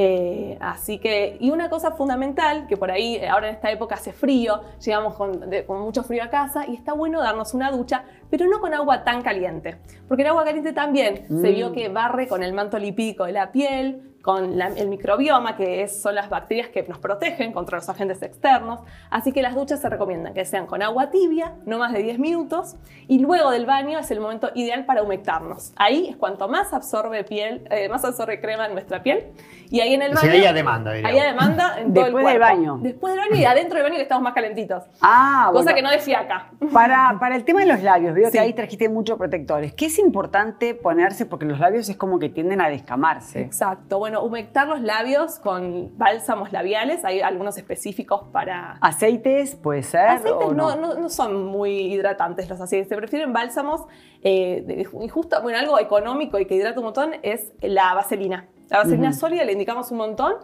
Eh, 0.00 0.56
así 0.60 0.98
que, 0.98 1.36
y 1.40 1.50
una 1.50 1.68
cosa 1.68 1.90
fundamental, 1.90 2.66
que 2.68 2.76
por 2.76 2.88
ahí 2.92 3.16
eh, 3.16 3.28
ahora 3.28 3.48
en 3.48 3.54
esta 3.56 3.68
época 3.72 3.96
hace 3.96 4.12
frío, 4.12 4.60
llegamos 4.84 5.14
con, 5.16 5.50
de- 5.50 5.66
con 5.66 5.80
mucho 5.80 6.04
frío 6.04 6.22
a 6.22 6.28
casa 6.30 6.64
y 6.68 6.74
está 6.76 6.92
bueno 6.92 7.20
darnos 7.20 7.52
una 7.52 7.72
ducha, 7.72 8.04
pero 8.30 8.46
no 8.46 8.60
con 8.60 8.72
agua 8.74 9.02
tan 9.02 9.22
caliente, 9.22 9.78
porque 10.06 10.22
el 10.22 10.28
agua 10.28 10.44
caliente 10.44 10.72
también 10.72 11.26
se 11.26 11.50
Mm. 11.50 11.54
vio 11.54 11.72
que 11.72 11.88
barre 11.88 12.28
con 12.28 12.44
el 12.44 12.52
manto 12.52 12.78
lipídico 12.78 13.24
de 13.24 13.32
la 13.32 13.50
piel, 13.50 14.12
con 14.28 14.58
la- 14.58 14.66
el 14.68 14.88
microbioma, 14.90 15.56
que 15.56 15.82
es- 15.84 16.02
son 16.02 16.14
las 16.14 16.28
bacterias 16.28 16.68
que 16.68 16.82
nos 16.82 16.98
protegen 16.98 17.50
contra 17.50 17.78
los 17.78 17.88
agentes 17.88 18.20
externos. 18.22 18.80
Así 19.08 19.32
que 19.32 19.40
las 19.40 19.54
duchas 19.54 19.80
se 19.80 19.88
recomiendan 19.88 20.34
que 20.34 20.44
sean 20.44 20.66
con 20.66 20.82
agua 20.82 21.08
tibia, 21.10 21.54
no 21.64 21.78
más 21.78 21.94
de 21.94 22.02
10 22.02 22.18
minutos, 22.18 22.76
y 23.06 23.20
luego 23.20 23.50
del 23.50 23.64
baño 23.64 23.98
es 23.98 24.10
el 24.10 24.20
momento 24.20 24.50
ideal 24.54 24.84
para 24.84 25.02
humectarnos. 25.02 25.72
Ahí 25.76 26.08
es 26.10 26.16
cuanto 26.16 26.46
más 26.46 26.74
absorbe 26.74 27.24
piel, 27.24 27.66
eh, 27.70 27.88
más 27.88 28.04
absorbe 28.04 28.38
crema 28.38 28.66
en 28.66 28.74
nuestra 28.74 29.02
piel, 29.02 29.28
y 29.70 29.80
ahí 29.80 29.94
en 29.94 30.02
el 30.02 30.12
O 30.12 30.16
sea, 30.18 30.28
baño. 30.28 30.42
ahí 30.42 30.46
a 30.46 30.52
demanda, 30.52 30.92
diríamos. 30.92 31.14
Ahí 31.22 31.26
a 31.26 31.30
demanda 31.30 31.64
en 31.80 31.94
todo 31.94 32.04
el 32.06 32.12
Después 32.12 32.26
del 32.26 32.38
cuerpo. 32.38 32.40
baño. 32.56 32.78
Después 32.82 33.14
del 33.14 33.20
baño 33.30 33.40
y 33.40 33.44
adentro 33.46 33.74
del 33.76 33.84
baño 33.84 33.96
que 33.96 34.02
estamos 34.02 34.22
más 34.24 34.34
calentitos. 34.34 34.84
Ah, 35.00 35.48
Cosa 35.52 35.62
bueno. 35.62 35.74
que 35.76 35.82
no 35.82 35.90
de 35.90 35.98
fiaca. 36.00 36.50
Para, 36.70 37.16
para 37.18 37.34
el 37.34 37.44
tema 37.44 37.60
de 37.60 37.66
los 37.66 37.82
labios, 37.82 38.12
veo 38.12 38.26
Sí. 38.26 38.32
que 38.32 38.40
ahí 38.40 38.52
trajiste 38.52 38.90
muchos 38.90 39.16
protectores. 39.16 39.72
¿Qué 39.72 39.86
es 39.86 39.98
importante 39.98 40.74
ponerse? 40.74 41.24
Porque 41.24 41.46
los 41.46 41.58
labios 41.58 41.88
es 41.88 41.96
como 41.96 42.18
que 42.18 42.28
tienden 42.28 42.60
a 42.60 42.68
descamarse. 42.68 43.40
Exacto. 43.40 43.98
Bueno, 43.98 44.17
humectar 44.22 44.66
los 44.68 44.80
labios 44.80 45.38
con 45.38 45.96
bálsamos 45.98 46.52
labiales. 46.52 47.04
Hay 47.04 47.20
algunos 47.20 47.56
específicos 47.58 48.22
para, 48.32 48.78
¿Aceites 48.80 49.54
puede 49.56 49.82
ser? 49.82 50.06
Aceites 50.08 50.32
o 50.32 50.54
no, 50.54 50.76
no- 50.76 50.94
no 50.94 51.08
son 51.08 51.44
muy 51.46 51.70
hidratantes 51.92 52.48
los 52.48 52.60
aceites, 52.60 52.88
se 52.88 52.96
prefieren 52.96 53.32
bálsamos. 53.32 53.82
eh, 54.22 54.84
y 55.00 55.08
justo, 55.08 55.40
bueno, 55.42 55.58
algo 55.58 55.78
económico 55.78 56.38
y 56.38 56.46
que 56.46 56.54
hidrata 56.56 56.80
un 56.80 56.84
montón 56.86 57.12
es 57.22 57.52
la 57.60 57.94
vaselina. 57.94 58.48
La 58.68 58.78
vaselina 58.78 59.12
sólida 59.12 59.44
le 59.44 59.52
indicamos 59.52 59.90
un 59.92 59.98
montón 59.98 60.34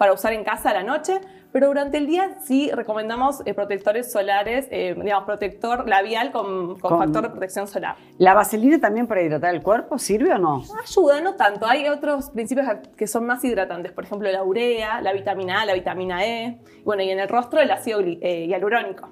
para 0.00 0.14
usar 0.14 0.32
en 0.32 0.44
casa 0.44 0.70
a 0.70 0.72
la 0.72 0.82
noche, 0.82 1.20
pero 1.52 1.66
durante 1.66 1.98
el 1.98 2.06
día 2.06 2.36
sí 2.42 2.70
recomendamos 2.72 3.42
eh, 3.44 3.52
protectores 3.52 4.10
solares, 4.10 4.66
eh, 4.70 4.96
digamos, 4.98 5.24
protector 5.26 5.86
labial 5.86 6.32
con, 6.32 6.78
con 6.80 6.90
Con- 6.92 6.98
factor 7.00 7.24
de 7.24 7.28
protección 7.28 7.68
solar. 7.68 7.96
¿La 8.16 8.32
vaselina 8.32 8.80
también 8.80 9.06
para 9.06 9.20
hidratar 9.20 9.54
el 9.54 9.62
cuerpo 9.62 9.98
sirve 9.98 10.32
o 10.32 10.38
no? 10.38 10.62
Ayuda, 10.82 11.20
no 11.20 11.34
tanto. 11.34 11.66
Hay 11.66 11.86
otros 11.86 12.30
principios 12.30 12.66
que 12.96 13.06
son 13.06 13.26
más 13.26 13.44
hidratantes, 13.44 13.92
por 13.92 14.04
ejemplo, 14.04 14.32
la 14.32 14.42
urea, 14.42 15.02
la 15.02 15.12
vitamina 15.12 15.60
A, 15.60 15.66
la 15.66 15.74
vitamina 15.74 16.24
E, 16.24 16.58
bueno, 16.82 17.02
y 17.02 17.10
en 17.10 17.20
el 17.20 17.28
rostro 17.28 17.60
el 17.60 17.70
ácido 17.70 18.00
eh, 18.00 18.46
hialurónico. 18.48 19.10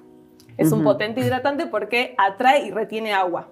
Es 0.57 0.71
un 0.71 0.79
Ujú. 0.79 0.85
potente 0.89 1.21
hidratante 1.21 1.67
porque 1.67 2.15
atrae 2.17 2.65
y 2.65 2.71
retiene 2.71 3.13
agua. 3.13 3.49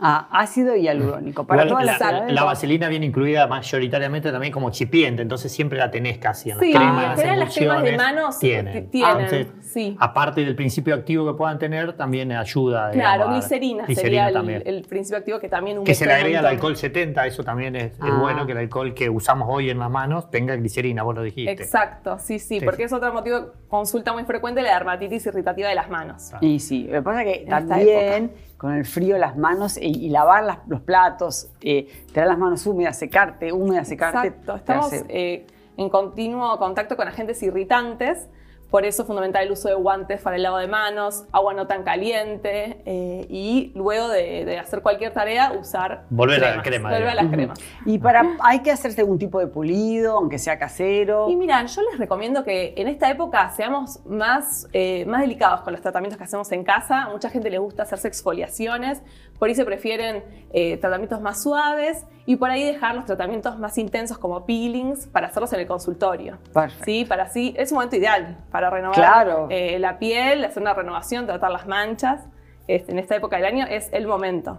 Ah, 0.00 0.28
ácido 0.32 0.74
hialurónico. 0.74 1.46
Para 1.46 1.64
Igual 1.66 1.84
todas 1.86 2.00
la, 2.00 2.22
las 2.22 2.32
la- 2.32 2.44
vaselina 2.44 2.88
viene 2.88 3.06
incluida 3.06 3.46
mayoritariamente 3.46 4.32
también 4.32 4.52
como 4.52 4.68
excipiente, 4.68 5.22
entonces 5.22 5.52
siempre 5.52 5.78
la 5.78 5.90
tenés 5.90 6.18
casi 6.18 6.50
en 6.50 6.58
Sí, 6.58 6.72
las 6.72 6.82
en 6.82 6.88
cremas, 6.88 7.38
las 7.38 7.54
cremas 7.54 7.82
de 7.82 7.96
manos 7.96 8.38
tienen. 8.38 8.90
tienen, 8.90 9.10
Entonces, 9.12 9.46
sí. 9.62 9.96
Aparte 10.00 10.44
del 10.44 10.56
principio 10.56 10.94
activo 10.94 11.26
que 11.30 11.36
puedan 11.36 11.58
tener, 11.58 11.92
también 11.94 12.32
ayuda. 12.32 12.90
Claro, 12.90 13.24
digamos, 13.24 13.34
glicerina, 13.46 13.84
glicerina 13.86 14.02
sería 14.02 14.28
el, 14.28 14.34
también. 14.34 14.62
el 14.66 14.82
principio 14.82 15.18
activo 15.18 15.38
que 15.38 15.48
también 15.48 15.84
que 15.84 15.94
se 15.94 16.06
le 16.06 16.12
un 16.12 16.16
agrega 16.18 16.40
el 16.40 16.46
alcohol 16.46 16.76
70, 16.76 17.26
eso 17.26 17.44
también 17.44 17.76
es, 17.76 17.84
es 17.92 17.98
Ah. 18.00 18.18
bueno 18.20 18.46
que 18.46 18.52
el 18.52 18.58
alcohol 18.58 18.94
que 18.94 19.08
usamos 19.08 19.48
hoy 19.50 19.70
en 19.70 19.78
las 19.78 19.90
manos 19.90 20.30
tenga 20.30 20.56
glicerina, 20.56 21.02
vos 21.02 21.14
lo 21.14 21.22
dijiste. 21.22 21.52
Exacto, 21.52 22.18
sí, 22.18 22.38
sí, 22.38 22.58
Sí. 22.58 22.64
porque 22.64 22.84
es 22.84 22.92
otro 22.92 23.12
motivo 23.12 23.40
de 23.40 23.46
consulta 23.68 24.12
muy 24.12 24.24
frecuente, 24.24 24.60
la 24.62 24.74
dermatitis 24.74 25.26
irritativa 25.26 25.68
de 25.68 25.74
las 25.74 25.88
manos. 25.88 26.32
Y 26.40 26.58
sí, 26.58 26.84
lo 26.84 26.94
que 26.94 27.02
pasa 27.02 27.22
es 27.22 27.38
que 27.38 27.44
también 27.46 28.32
con 28.64 28.72
el 28.72 28.86
frío 28.86 29.18
las 29.18 29.36
manos 29.36 29.76
y, 29.76 30.06
y 30.06 30.08
lavar 30.08 30.42
las- 30.42 30.58
los 30.68 30.80
platos, 30.80 31.50
eh, 31.60 31.86
tener 32.14 32.26
las 32.30 32.38
manos 32.38 32.66
húmedas, 32.66 32.98
secarte, 32.98 33.52
húmedas, 33.52 33.86
secarte. 33.88 34.28
Exacto, 34.28 34.56
estamos 34.56 34.86
hace- 34.86 35.04
eh, 35.10 35.46
en 35.76 35.90
continuo 35.90 36.56
contacto 36.58 36.96
con 36.96 37.06
agentes 37.06 37.42
irritantes, 37.42 38.26
por 38.74 38.84
eso 38.84 39.02
es 39.02 39.06
fundamental 39.06 39.44
el 39.46 39.52
uso 39.52 39.68
de 39.68 39.76
guantes 39.76 40.20
para 40.20 40.34
el 40.34 40.42
lavado 40.42 40.60
de 40.60 40.66
manos, 40.66 41.26
agua 41.30 41.54
no 41.54 41.68
tan 41.68 41.84
caliente 41.84 42.82
eh, 42.84 43.24
y 43.28 43.70
luego 43.76 44.08
de, 44.08 44.44
de 44.44 44.58
hacer 44.58 44.82
cualquier 44.82 45.12
tarea 45.12 45.52
usar 45.52 46.06
Volver 46.10 46.44
a 46.44 46.56
la 46.56 46.62
cremas, 46.64 46.64
crema, 46.64 46.88
Volver 46.88 47.06
a 47.06 47.22
digamos. 47.22 47.30
las 47.30 47.32
cremas. 47.36 47.58
Y 47.86 48.00
para, 48.00 48.36
hay 48.42 48.62
que 48.62 48.72
hacerse 48.72 49.02
algún 49.02 49.16
tipo 49.20 49.38
de 49.38 49.46
pulido, 49.46 50.16
aunque 50.16 50.40
sea 50.40 50.58
casero. 50.58 51.30
Y 51.30 51.36
mira, 51.36 51.64
yo 51.66 51.82
les 51.88 52.00
recomiendo 52.00 52.42
que 52.42 52.74
en 52.76 52.88
esta 52.88 53.08
época 53.08 53.48
seamos 53.50 54.04
más, 54.06 54.66
eh, 54.72 55.04
más 55.06 55.20
delicados 55.20 55.60
con 55.60 55.72
los 55.72 55.80
tratamientos 55.80 56.18
que 56.18 56.24
hacemos 56.24 56.50
en 56.50 56.64
casa. 56.64 57.02
A 57.02 57.10
mucha 57.10 57.30
gente 57.30 57.50
le 57.50 57.58
gusta 57.58 57.84
hacerse 57.84 58.08
exfoliaciones, 58.08 59.02
por 59.38 59.48
ahí 59.48 59.54
se 59.54 59.64
prefieren 59.64 60.24
eh, 60.52 60.76
tratamientos 60.78 61.20
más 61.20 61.42
suaves 61.42 62.04
y 62.26 62.36
por 62.36 62.50
ahí 62.50 62.64
dejar 62.64 62.94
los 62.94 63.04
tratamientos 63.04 63.58
más 63.58 63.76
intensos 63.78 64.16
como 64.18 64.46
peelings 64.46 65.06
para 65.06 65.26
hacerlos 65.26 65.52
en 65.52 65.60
el 65.60 65.66
consultorio. 65.66 66.38
Perfecto. 66.52 66.84
Sí, 66.84 67.04
para 67.04 67.24
así, 67.24 67.54
es 67.58 67.70
un 67.72 67.76
momento 67.76 67.96
ideal 67.96 68.38
para 68.50 68.70
renovar 68.70 68.94
Claro. 68.94 69.46
eh, 69.50 69.78
la 69.78 69.98
piel, 69.98 70.44
hacer 70.44 70.62
una 70.62 70.74
renovación, 70.74 71.26
tratar 71.26 71.50
las 71.50 71.66
manchas 71.66 72.22
en 72.66 72.98
esta 72.98 73.14
época 73.16 73.36
del 73.36 73.44
año 73.44 73.66
es 73.68 73.90
el 73.92 74.06
momento. 74.06 74.58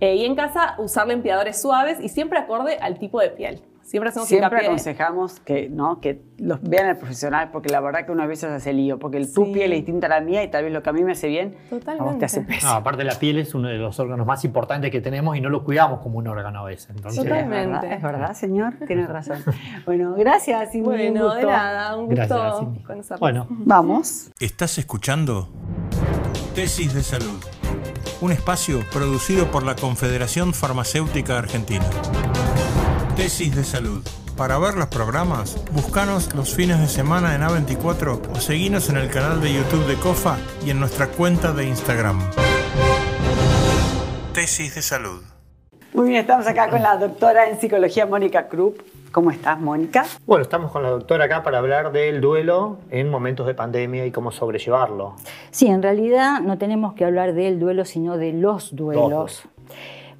Eh, 0.00 0.14
y 0.16 0.24
en 0.24 0.34
casa 0.34 0.74
usar 0.78 1.06
limpiadores 1.06 1.60
suaves 1.60 1.98
y 2.00 2.08
siempre 2.08 2.38
acorde 2.38 2.78
al 2.80 2.98
tipo 2.98 3.20
de 3.20 3.30
piel. 3.30 3.62
Siempre 3.86 4.10
hacemos 4.10 4.28
Siempre 4.28 4.66
aconsejamos 4.66 5.38
que, 5.38 5.68
¿no? 5.68 6.00
que 6.00 6.20
los 6.38 6.60
vean 6.60 6.88
al 6.88 6.98
profesional, 6.98 7.50
porque 7.52 7.68
la 7.68 7.80
verdad 7.80 8.04
que 8.04 8.10
una 8.10 8.26
vez 8.26 8.40
se 8.40 8.48
hace 8.48 8.72
lío, 8.72 8.98
porque 8.98 9.16
el, 9.16 9.32
tu 9.32 9.52
piel 9.52 9.72
es 9.72 9.78
distinta 9.78 10.08
a 10.08 10.10
la 10.10 10.20
mía 10.20 10.42
y 10.42 10.50
tal 10.50 10.64
vez 10.64 10.72
lo 10.72 10.82
que 10.82 10.90
a 10.90 10.92
mí 10.92 11.04
me 11.04 11.12
hace 11.12 11.28
bien, 11.28 11.54
a 11.86 12.02
vos 12.02 12.18
te 12.18 12.24
hace 12.24 12.40
peso. 12.40 12.68
aparte 12.68 13.04
la 13.04 13.16
piel 13.16 13.38
es 13.38 13.54
uno 13.54 13.68
de 13.68 13.76
los 13.76 14.00
órganos 14.00 14.26
más 14.26 14.44
importantes 14.44 14.90
que 14.90 15.00
tenemos 15.00 15.36
y 15.36 15.40
no 15.40 15.50
lo 15.50 15.62
cuidamos 15.62 16.00
como 16.00 16.18
un 16.18 16.26
órgano 16.26 16.60
a 16.60 16.64
veces. 16.64 16.96
Totalmente. 16.96 17.94
Es 17.94 18.02
verdad, 18.02 18.34
señor, 18.34 18.74
tienes 18.88 19.08
razón. 19.08 19.38
Bueno, 19.84 20.14
gracias. 20.14 20.74
Y 20.74 20.80
bueno, 20.80 21.34
de 21.34 21.44
nada, 21.44 21.96
un 21.96 22.06
gusto 22.08 22.74
conocernos. 22.84 23.20
Bueno, 23.20 23.46
vamos. 23.48 24.32
¿Estás 24.40 24.78
escuchando? 24.78 25.48
Tesis 26.56 26.92
de 26.92 27.02
Salud, 27.02 27.38
un 28.20 28.32
espacio 28.32 28.80
producido 28.92 29.46
por 29.52 29.62
la 29.62 29.76
Confederación 29.76 30.54
Farmacéutica 30.54 31.38
Argentina. 31.38 31.84
Tesis 33.16 33.56
de 33.56 33.64
Salud. 33.64 34.06
Para 34.36 34.58
ver 34.58 34.74
los 34.74 34.88
programas, 34.88 35.56
búscanos 35.72 36.34
los 36.34 36.54
fines 36.54 36.78
de 36.78 36.86
semana 36.86 37.34
en 37.34 37.40
A24 37.40 38.20
o 38.30 38.34
seguinos 38.36 38.90
en 38.90 38.98
el 38.98 39.08
canal 39.08 39.40
de 39.40 39.54
YouTube 39.54 39.86
de 39.86 39.94
COFA 39.94 40.36
y 40.66 40.68
en 40.68 40.78
nuestra 40.78 41.06
cuenta 41.06 41.54
de 41.54 41.64
Instagram. 41.64 42.20
Tesis 44.34 44.74
de 44.74 44.82
Salud. 44.82 45.22
Muy 45.94 46.10
bien, 46.10 46.20
estamos 46.20 46.46
acá 46.46 46.68
con 46.68 46.82
la 46.82 46.98
doctora 46.98 47.48
en 47.48 47.58
psicología 47.58 48.04
Mónica 48.04 48.48
Krupp. 48.48 48.82
¿Cómo 49.12 49.30
estás, 49.30 49.58
Mónica? 49.58 50.04
Bueno, 50.26 50.42
estamos 50.42 50.70
con 50.70 50.82
la 50.82 50.90
doctora 50.90 51.24
acá 51.24 51.42
para 51.42 51.56
hablar 51.56 51.92
del 51.92 52.20
duelo 52.20 52.76
en 52.90 53.08
momentos 53.08 53.46
de 53.46 53.54
pandemia 53.54 54.04
y 54.04 54.10
cómo 54.10 54.30
sobrellevarlo. 54.30 55.16
Sí, 55.50 55.68
en 55.68 55.82
realidad 55.82 56.42
no 56.42 56.58
tenemos 56.58 56.92
que 56.92 57.06
hablar 57.06 57.32
del 57.32 57.58
duelo, 57.58 57.86
sino 57.86 58.18
de 58.18 58.34
los 58.34 58.76
duelos 58.76 59.48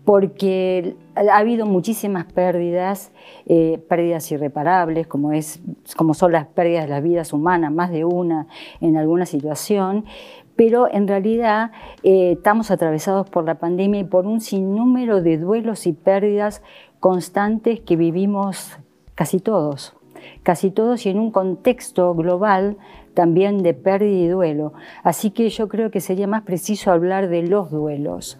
porque 0.06 0.94
ha 1.16 1.36
habido 1.36 1.66
muchísimas 1.66 2.32
pérdidas, 2.32 3.10
eh, 3.46 3.84
pérdidas 3.88 4.30
irreparables, 4.30 5.08
como, 5.08 5.32
es, 5.32 5.60
como 5.96 6.14
son 6.14 6.30
las 6.30 6.46
pérdidas 6.46 6.84
de 6.84 6.90
las 6.90 7.02
vidas 7.02 7.32
humanas, 7.32 7.72
más 7.72 7.90
de 7.90 8.04
una 8.04 8.46
en 8.80 8.96
alguna 8.96 9.26
situación, 9.26 10.04
pero 10.54 10.88
en 10.88 11.08
realidad 11.08 11.72
eh, 12.04 12.34
estamos 12.36 12.70
atravesados 12.70 13.28
por 13.28 13.44
la 13.44 13.56
pandemia 13.56 14.00
y 14.00 14.04
por 14.04 14.26
un 14.26 14.40
sinnúmero 14.40 15.22
de 15.22 15.38
duelos 15.38 15.88
y 15.88 15.92
pérdidas 15.92 16.62
constantes 17.00 17.80
que 17.80 17.96
vivimos 17.96 18.78
casi 19.16 19.40
todos, 19.40 19.96
casi 20.44 20.70
todos 20.70 21.04
y 21.04 21.10
en 21.10 21.18
un 21.18 21.32
contexto 21.32 22.14
global 22.14 22.76
también 23.16 23.62
de 23.62 23.72
pérdida 23.72 24.26
y 24.26 24.28
duelo. 24.28 24.74
Así 25.02 25.30
que 25.30 25.48
yo 25.48 25.68
creo 25.68 25.90
que 25.90 26.00
sería 26.00 26.26
más 26.26 26.42
preciso 26.42 26.92
hablar 26.92 27.28
de 27.28 27.42
los 27.42 27.70
duelos, 27.70 28.38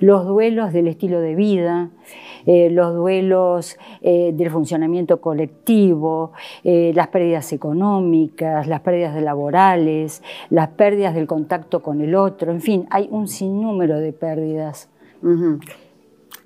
los 0.00 0.26
duelos 0.26 0.74
del 0.74 0.86
estilo 0.86 1.20
de 1.20 1.34
vida, 1.34 1.88
eh, 2.44 2.68
los 2.68 2.94
duelos 2.94 3.78
eh, 4.02 4.32
del 4.34 4.50
funcionamiento 4.50 5.22
colectivo, 5.22 6.32
eh, 6.62 6.92
las 6.94 7.08
pérdidas 7.08 7.52
económicas, 7.54 8.66
las 8.66 8.80
pérdidas 8.82 9.20
laborales, 9.22 10.22
las 10.50 10.68
pérdidas 10.68 11.14
del 11.14 11.26
contacto 11.26 11.82
con 11.82 12.02
el 12.02 12.14
otro, 12.14 12.52
en 12.52 12.60
fin, 12.60 12.86
hay 12.90 13.08
un 13.10 13.28
sinnúmero 13.28 13.98
de 13.98 14.12
pérdidas. 14.12 14.90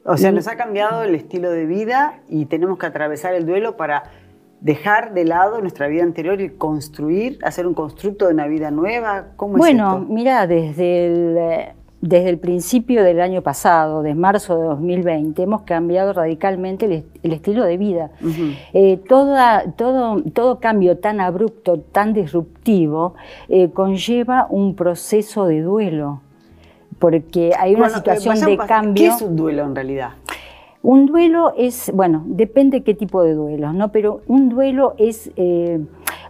O 0.05 0.17
sea, 0.17 0.31
nos 0.31 0.47
ha 0.47 0.57
cambiado 0.57 1.03
el 1.03 1.17
estilo 1.17 1.51
de 1.51 1.67
vida 1.67 2.21
y 2.29 2.47
tenemos 2.47 2.79
que 2.79 2.87
atravesar 2.87 3.35
el 3.35 3.45
duelo 3.45 3.77
para 3.77 4.05
dejar 4.63 5.13
de 5.13 5.25
lado 5.25 5.61
nuestra 5.61 5.89
vida 5.89 6.05
anterior 6.05 6.41
y 6.41 6.51
construir, 6.51 7.39
hacer 7.43 7.67
un 7.67 7.75
constructo 7.75 8.27
de 8.29 8.35
una 8.35 8.47
vida 8.47 8.71
nueva? 8.71 9.27
¿Cómo 9.37 9.57
bueno, 9.57 10.03
es 10.03 10.09
mira, 10.09 10.47
desde 10.47 11.07
el, 11.07 11.37
eh, 11.37 11.75
desde 12.01 12.31
el 12.31 12.39
principio 12.39 13.03
del 13.03 13.21
año 13.21 13.43
pasado, 13.43 14.03
desde 14.03 14.15
marzo 14.15 14.57
de 14.57 14.65
2020, 14.67 15.43
hemos 15.43 15.63
cambiado 15.63 16.13
radicalmente 16.13 17.05
el, 17.23 17.33
estilo 17.33 17.65
de 17.65 17.77
vida. 17.77 18.11
Eh, 18.73 19.01
toda, 19.09 19.73
todo, 19.73 20.23
todo 20.33 20.61
cambio 20.61 20.99
tan 20.99 21.21
abrupto, 21.21 21.79
tan 21.81 22.13
disruptivo, 22.13 23.15
eh, 23.49 23.71
conlleva 23.71 24.47
un 24.49 24.77
proceso 24.77 25.47
de 25.47 25.61
duelo, 25.61 26.21
porque 27.01 27.53
hay 27.59 27.75
una 27.75 27.91
situación 27.91 28.39
de 28.41 28.57
cambio. 28.59 28.95
¿Qué 28.95 29.07
es 29.09 29.23
un 29.23 29.35
duelo 29.35 29.65
en 29.65 29.75
realidad? 29.75 30.11
Un 30.83 31.07
duelo 31.07 31.55
es, 31.57 31.93
bueno, 31.95 32.25
depende 32.27 32.83
qué 32.83 32.95
tipo 32.95 33.23
de 33.23 33.35
duelo, 33.35 33.73
¿no? 33.73 33.93
Pero 33.93 34.21
un 34.27 34.49
duelo 34.49 34.95
es 34.99 35.31
eh, 35.37 35.81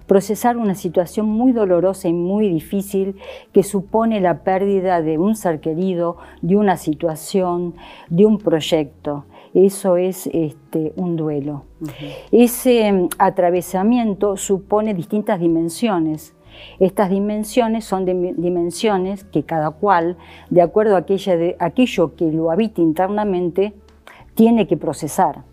procesar 0.06 0.58
una 0.58 0.74
situación 0.74 1.26
muy 1.26 1.52
dolorosa 1.52 2.08
y 2.08 2.12
muy 2.12 2.48
difícil 2.48 3.16
que 3.52 3.62
supone 3.62 4.20
la 4.20 4.44
pérdida 4.44 5.00
de 5.00 5.16
un 5.16 5.36
ser 5.36 5.60
querido, 5.60 6.18
de 6.42 6.56
una 6.56 6.76
situación, 6.76 7.74
de 8.10 8.26
un 8.26 8.36
proyecto. 8.38 9.24
Eso 9.54 9.96
es 9.96 10.26
este, 10.26 10.92
un 10.96 11.16
duelo. 11.16 11.64
Ese 12.30 12.92
mm, 12.92 13.08
atravesamiento 13.18 14.36
supone 14.36 14.92
distintas 14.92 15.40
dimensiones. 15.40 16.34
Estas 16.78 17.08
dimensiones 17.08 17.84
son 17.84 18.04
dimensiones 18.04 19.24
que 19.24 19.42
cada 19.42 19.70
cual, 19.70 20.18
de 20.50 20.60
acuerdo 20.60 20.96
a 20.96 20.98
aquella 20.98 21.36
de, 21.36 21.56
aquello 21.58 22.14
que 22.14 22.30
lo 22.30 22.50
habita 22.50 22.82
internamente, 22.82 23.72
tiene 24.34 24.66
que 24.66 24.76
procesar. 24.76 25.44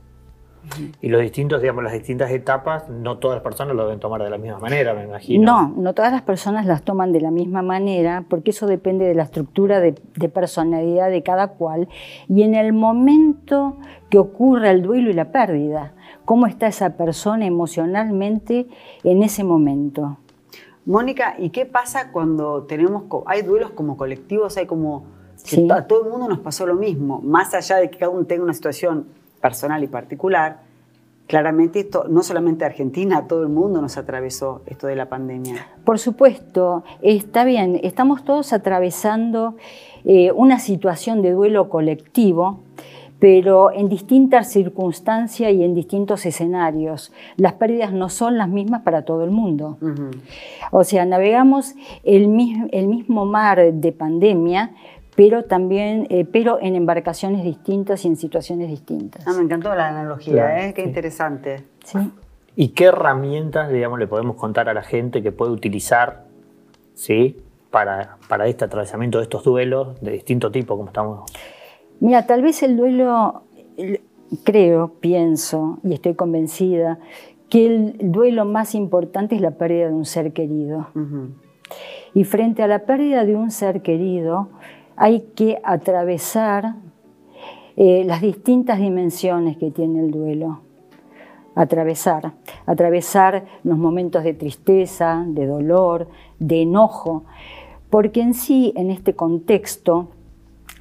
Y 1.01 1.09
los 1.09 1.21
distintos, 1.21 1.61
digamos, 1.61 1.83
las 1.83 1.93
distintas 1.93 2.29
etapas, 2.31 2.89
no 2.89 3.17
todas 3.17 3.37
las 3.37 3.43
personas 3.43 3.75
lo 3.75 3.83
deben 3.85 3.99
tomar 3.99 4.21
de 4.21 4.29
la 4.29 4.37
misma 4.37 4.59
manera, 4.59 4.93
me 4.93 5.03
imagino. 5.03 5.43
No, 5.43 5.73
no 5.75 5.93
todas 5.93 6.11
las 6.11 6.21
personas 6.21 6.65
las 6.65 6.83
toman 6.83 7.11
de 7.11 7.21
la 7.21 7.31
misma 7.31 7.61
manera, 7.61 8.25
porque 8.29 8.51
eso 8.51 8.67
depende 8.67 9.05
de 9.05 9.15
la 9.15 9.23
estructura 9.23 9.79
de, 9.79 9.93
personalidad 10.29 11.09
de 11.09 11.23
cada 11.23 11.49
cual 11.49 11.87
y 12.27 12.43
en 12.43 12.55
el 12.55 12.73
momento 12.73 13.77
que 14.09 14.19
ocurra 14.19 14.71
el 14.71 14.81
duelo 14.81 15.09
y 15.09 15.13
la 15.13 15.31
pérdida, 15.31 15.93
cómo 16.25 16.45
está 16.45 16.67
esa 16.67 16.97
persona 16.97 17.45
emocionalmente 17.45 18.67
en 19.03 19.23
ese 19.23 19.43
momento. 19.43 20.17
Mónica, 20.85 21.35
¿y 21.37 21.49
qué 21.49 21.65
pasa 21.65 22.11
cuando 22.11 22.63
tenemos, 22.63 23.03
hay 23.25 23.41
duelos 23.41 23.71
como 23.71 23.97
colectivos, 23.97 24.57
hay 24.57 24.65
como 24.65 25.05
a 25.71 25.87
todo 25.87 26.05
el 26.05 26.09
mundo 26.09 26.27
nos 26.27 26.39
pasó 26.39 26.65
lo 26.65 26.75
mismo, 26.75 27.21
más 27.21 27.53
allá 27.53 27.77
de 27.77 27.89
que 27.89 27.97
cada 27.97 28.11
uno 28.11 28.25
tenga 28.25 28.43
una 28.43 28.53
situación 28.53 29.07
personal 29.41 29.83
y 29.83 29.87
particular, 29.87 30.61
claramente 31.29 31.79
esto, 31.81 32.05
no 32.09 32.23
solamente 32.23 32.65
Argentina, 32.65 33.27
todo 33.27 33.43
el 33.43 33.49
mundo 33.49 33.81
nos 33.81 33.97
atravesó 33.97 34.61
esto 34.65 34.87
de 34.87 34.95
la 34.95 35.09
pandemia. 35.09 35.67
Por 35.85 35.99
supuesto, 35.99 36.83
está 37.01 37.45
bien, 37.45 37.79
estamos 37.83 38.23
todos 38.25 38.51
atravesando 38.51 39.55
eh, 40.05 40.31
una 40.31 40.59
situación 40.59 41.21
de 41.21 41.31
duelo 41.31 41.69
colectivo, 41.69 42.61
pero 43.19 43.71
en 43.71 43.89
distintas 43.89 44.49
circunstancias 44.49 45.51
y 45.53 45.63
en 45.63 45.75
distintos 45.75 46.25
escenarios. 46.25 47.11
Las 47.35 47.53
pérdidas 47.53 47.93
no 47.93 48.09
son 48.09 48.37
las 48.37 48.47
mismas 48.47 48.81
para 48.81 49.03
todo 49.03 49.23
el 49.23 49.29
mundo. 49.29 49.77
O 50.71 50.83
sea, 50.83 51.05
navegamos 51.05 51.75
el 52.03 52.27
mismo 52.29 53.25
mar 53.25 53.73
de 53.73 53.91
pandemia, 53.91 54.71
pero 55.19 55.43
también, 55.43 56.07
eh, 56.09 56.23
pero 56.23 56.59
en 56.61 56.77
embarcaciones 56.77 57.43
distintas 57.43 58.05
y 58.05 58.07
en 58.07 58.15
situaciones 58.15 58.69
distintas. 58.69 59.27
Ah, 59.27 59.33
me 59.35 59.43
encantó 59.43 59.75
la 59.75 59.89
analogía, 59.89 60.65
¿eh? 60.65 60.73
qué 60.73 60.81
interesante. 60.81 61.65
Sí. 61.83 61.99
¿Y 62.55 62.69
qué 62.69 62.85
herramientas, 62.85 63.69
digamos, 63.69 63.99
le 63.99 64.07
podemos 64.07 64.37
contar 64.37 64.69
a 64.69 64.73
la 64.73 64.81
gente 64.81 65.21
que 65.21 65.33
puede 65.33 65.51
utilizar, 65.51 66.23
¿sí? 66.93 67.35
Para, 67.69 68.15
para 68.29 68.47
este 68.47 68.63
atravesamiento 68.63 69.17
de 69.17 69.25
estos 69.25 69.43
duelos 69.43 69.99
de 69.99 70.11
distinto 70.11 70.51
tipo, 70.51 70.77
como 70.77 70.87
estamos. 70.87 71.29
Mira, 71.99 72.25
tal 72.25 72.41
vez 72.41 72.63
el 72.63 72.77
duelo, 72.77 73.43
creo, 74.45 74.93
pienso 75.01 75.79
y 75.83 75.95
estoy 75.95 76.13
convencida 76.13 76.97
que 77.49 77.65
el 77.65 77.97
duelo 77.99 78.45
más 78.45 78.73
importante 78.73 79.35
es 79.35 79.41
la 79.41 79.51
pérdida 79.51 79.87
de 79.87 79.93
un 79.95 80.05
ser 80.05 80.31
querido. 80.31 80.87
Y 82.13 82.23
frente 82.23 82.63
a 82.63 82.67
la 82.67 82.85
pérdida 82.85 83.25
de 83.25 83.35
un 83.35 83.51
ser 83.51 83.81
querido, 83.81 84.47
hay 84.99 85.21
que 85.33 85.61
atravesar 85.63 86.75
eh, 87.77 88.03
las 88.05 88.21
distintas 88.21 88.79
dimensiones 88.79 89.55
que 89.55 89.71
tiene 89.71 90.01
el 90.01 90.11
duelo. 90.11 90.59
Atravesar, 91.55 92.33
atravesar 92.65 93.45
los 93.63 93.77
momentos 93.77 94.25
de 94.25 94.33
tristeza, 94.33 95.23
de 95.25 95.47
dolor, 95.47 96.09
de 96.37 96.63
enojo, 96.63 97.23
porque 97.89 98.21
en 98.21 98.33
sí, 98.33 98.73
en 98.75 98.91
este 98.91 99.15
contexto, 99.15 100.09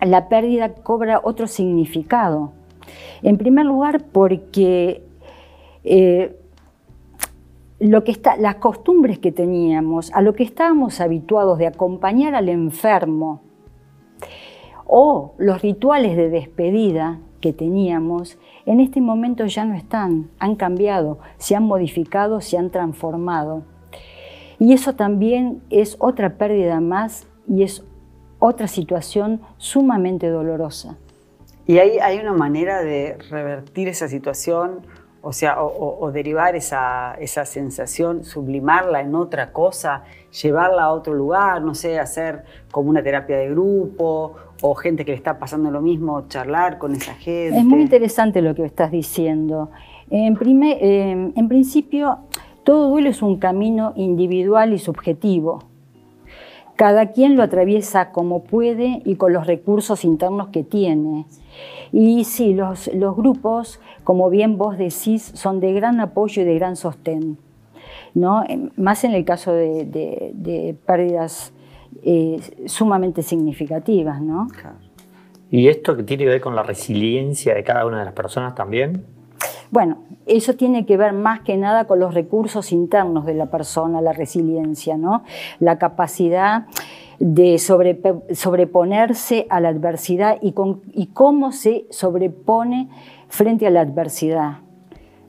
la 0.01 0.29
pérdida 0.29 0.75
cobra 0.75 1.21
otro 1.23 1.47
significado. 1.47 2.51
En 3.23 3.39
primer 3.39 3.67
lugar, 3.67 4.05
porque 4.11 5.05
eh, 5.85 6.37
lo 7.79 8.03
que 8.03 8.11
está, 8.11 8.37
las 8.37 8.57
costumbres 8.57 9.21
que 9.21 9.31
teníamos, 9.31 10.13
a 10.13 10.23
lo 10.23 10.35
que 10.35 10.43
estábamos 10.43 11.01
habituados 11.01 11.59
de 11.59 11.69
acompañar 11.69 12.35
al 12.35 12.49
enfermo 12.49 13.48
o 14.87 15.35
los 15.39 15.63
rituales 15.63 16.17
de 16.17 16.31
despedida 16.31 17.19
que 17.41 17.53
teníamos, 17.53 18.39
en 18.67 18.81
este 18.81 19.01
momento 19.01 19.47
ya 19.47 19.65
no 19.65 19.75
están, 19.75 20.31
han 20.39 20.57
cambiado, 20.57 21.19
se 21.37 21.55
han 21.55 21.65
modificado, 21.65 22.41
se 22.41 22.59
han 22.59 22.71
transformado. 22.71 23.63
Y 24.59 24.73
eso 24.73 24.95
también 24.95 25.63
es 25.71 25.97
otra 26.01 26.35
pérdida 26.35 26.81
más 26.81 27.27
y 27.49 27.63
es 27.63 27.85
otra 28.39 28.67
situación 28.67 29.41
sumamente 29.57 30.29
dolorosa. 30.29 30.97
¿Y 31.67 31.79
hay, 31.79 31.99
hay 31.99 32.19
una 32.19 32.33
manera 32.33 32.83
de 32.83 33.19
revertir 33.31 33.89
esa 33.89 34.09
situación? 34.09 34.87
O 35.21 35.33
sea, 35.33 35.61
o, 35.61 36.11
derivar 36.13 36.57
esa, 36.57 37.15
esa, 37.21 37.45
sensación, 37.45 38.25
sublimarla 38.25 39.01
en 39.01 39.15
otra 39.15 39.53
cosa, 39.53 40.05
llevarla 40.43 40.85
a 40.85 40.93
otro 40.93 41.15
lugar, 41.15 41.63
no 41.63 41.75
sé, 41.75 41.99
hacer 41.99 42.45
como 42.71 42.91
una 42.91 43.03
terapia 43.03 43.37
de 43.37 43.51
grupo 43.51 44.35
o 44.61 44.75
gente 44.75 45.05
que 45.05 45.13
le 45.13 45.17
está 45.17 45.39
pasando 45.39 45.71
lo 45.71 45.81
mismo, 45.81 46.27
charlar 46.29 46.79
con 46.79 46.95
esa 46.95 47.15
gente. 47.15 47.59
Es 47.59 47.65
muy 47.65 47.81
interesante 47.81 48.43
lo 48.43 48.55
que 48.55 48.65
estás 48.65 48.91
diciendo. 48.91 49.71
En, 50.11 50.35
primer, 50.37 50.79
eh, 50.81 51.33
en 51.35 51.49
principio, 51.49 52.19
todo 52.65 52.91
duelo 52.91 53.09
es 53.09 53.23
un 53.23 53.39
camino 53.39 53.93
individual 53.97 54.73
y 54.73 54.79
subjetivo. 54.79 55.65
Cada 56.77 57.13
quien 57.13 57.37
lo 57.37 57.43
atraviesa 57.43 58.13
como 58.13 58.45
puede 58.45 59.03
y 59.05 59.17
con 59.17 59.33
los 59.33 59.47
recursos 59.47 60.05
internos 60.05 60.49
que 60.49 60.63
tiene. 60.63 61.27
Y 61.93 62.25
sí, 62.25 62.55
los, 62.55 62.91
grupos, 63.17 63.81
como 64.05 64.31
bien 64.31 64.59
vos 64.59 64.79
decís, 64.79 65.31
son 65.35 65.61
de 65.61 65.73
gran 65.73 66.01
apoyo 66.01 66.43
y 66.43 66.45
de 66.45 66.55
gran 66.55 66.77
sostén. 66.77 67.39
¿No? 68.19 68.45
Más 68.77 69.05
en 69.05 69.13
el 69.13 69.25
caso 69.25 69.53
de, 69.53 70.77
pérdidas 70.87 71.53
eh, 72.03 72.41
sumamente 72.67 73.23
significativas. 73.23 74.21
¿no? 74.21 74.49
¿Y 75.51 75.69
esto 75.69 75.97
que 75.97 76.03
tiene 76.03 76.25
que 76.25 76.31
ver 76.31 76.41
con 76.41 76.55
la 76.55 76.63
resiliencia 76.63 77.55
de 77.55 77.65
cada 77.65 77.87
una 77.87 78.01
de 78.01 78.05
las 78.05 78.15
personas 78.15 78.55
también? 78.55 79.05
Bueno, 79.71 79.99
eso 80.27 80.55
tiene 80.55 80.87
que 80.87 80.97
ver 80.97 81.13
más 81.13 81.41
que 81.41 81.57
nada 81.57 81.87
con 81.87 82.01
los 82.01 82.15
recursos 82.15 82.73
internos 82.73 83.27
de 83.27 83.35
la 83.35 83.47
persona, 83.47 84.01
la 84.01 84.13
resiliencia, 84.13 84.97
¿no? 84.97 85.25
La 85.59 85.79
capacidad 85.79 86.67
de 87.19 87.59
sobreponerse 87.59 89.47
a 89.51 89.61
la 89.61 89.69
adversidad 89.69 90.39
y, 90.41 90.53
cómo 91.13 91.53
se 91.53 91.87
sobrepone 91.91 92.89
frente 93.29 93.67
a 93.67 93.71
la 93.71 93.81
adversidad. 93.81 94.59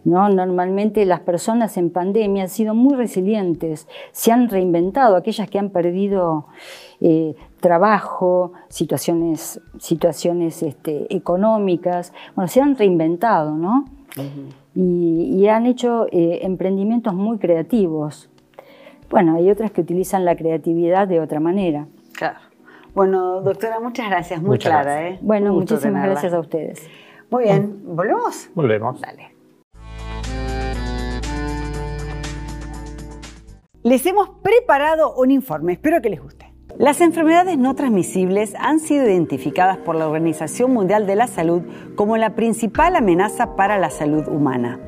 ¿No? 0.09 0.27
Normalmente 0.27 1.05
las 1.05 1.19
personas 1.19 1.77
en 1.77 1.91
pandemia 1.91 2.41
han 2.43 2.49
sido 2.49 2.73
muy 2.73 2.95
resilientes, 2.95 3.87
se 4.11 4.31
han 4.31 4.49
reinventado, 4.49 5.15
aquellas 5.15 5.47
que 5.47 5.59
han 5.59 5.69
perdido 5.69 6.47
eh, 6.99 7.35
trabajo, 7.59 8.53
situaciones, 8.69 9.61
situaciones 9.77 10.63
este, 10.63 11.15
económicas, 11.15 12.11
bueno, 12.35 12.47
se 12.47 12.59
han 12.59 12.75
reinventado, 12.75 13.55
¿no? 13.55 13.85
y, 14.73 15.47
han 15.47 15.67
hecho 15.67 16.07
eh, 16.11 16.39
emprendimientos 16.41 17.13
muy 17.13 17.37
creativos. 17.37 18.29
Bueno, 19.11 19.35
hay 19.35 19.51
otras 19.51 19.69
que 19.69 19.81
utilizan 19.81 20.25
la 20.25 20.35
creatividad 20.35 21.07
de 21.07 21.19
otra 21.19 21.39
manera. 21.39 21.85
Claro. 22.13 22.39
Bueno, 22.95 23.41
doctora, 23.41 23.79
muchas 23.79 24.09
gracias, 24.09 24.41
muy 24.41 24.57
clara. 24.57 25.07
¿eh? 25.07 25.19
Bueno, 25.21 25.53
muchísimas 25.53 26.03
gracias 26.03 26.33
a 26.33 26.39
ustedes. 26.39 26.87
Muy 27.29 27.43
bien, 27.43 27.81
¿volvemos? 27.83 28.49
Volvemos. 28.55 29.01
Dale. 29.01 29.38
Les 33.81 34.05
hemos 34.05 34.27
preparado 34.43 35.13
un 35.13 35.31
informe, 35.31 35.71
espero 35.71 36.01
que 36.01 36.09
les 36.09 36.21
guste. 36.21 36.53
Las 36.77 36.99
enfermedades 36.99 37.57
no 37.57 37.75
transmisibles 37.75 38.53
han 38.59 38.81
sido 38.81 39.05
identificadas 39.05 39.77
por 39.77 39.95
la 39.95 40.05
Organización 40.05 40.73
Mundial 40.73 41.07
de 41.07 41.15
la 41.15 41.27
Salud 41.27 41.61
como 41.95 42.17
la 42.17 42.35
principal 42.35 42.97
amenaza 42.97 43.55
para 43.55 43.77
la 43.77 43.89
salud 43.89 44.27
humana. 44.27 44.81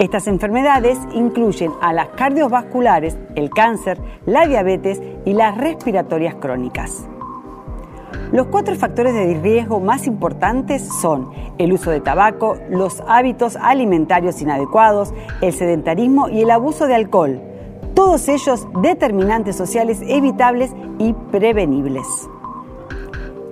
Estas 0.00 0.26
enfermedades 0.26 0.98
incluyen 1.14 1.70
a 1.80 1.92
las 1.92 2.08
cardiovasculares, 2.08 3.16
el 3.36 3.48
cáncer, 3.48 4.00
la 4.26 4.44
diabetes 4.48 5.00
y 5.24 5.34
las 5.34 5.56
respiratorias 5.56 6.34
crónicas. 6.34 7.06
Los 8.32 8.48
cuatro 8.48 8.74
factores 8.74 9.14
de 9.14 9.40
riesgo 9.40 9.78
más 9.78 10.08
importantes 10.08 10.82
son 11.00 11.30
el 11.58 11.72
uso 11.72 11.92
de 11.92 12.00
tabaco, 12.00 12.56
los 12.70 13.04
hábitos 13.06 13.54
alimentarios 13.54 14.42
inadecuados, 14.42 15.14
el 15.42 15.52
sedentarismo 15.52 16.28
y 16.28 16.40
el 16.42 16.50
abuso 16.50 16.88
de 16.88 16.96
alcohol, 16.96 17.40
todos 18.00 18.28
ellos 18.28 18.66
determinantes 18.80 19.56
sociales 19.56 19.98
evitables 20.00 20.70
y 20.98 21.12
prevenibles. 21.12 22.06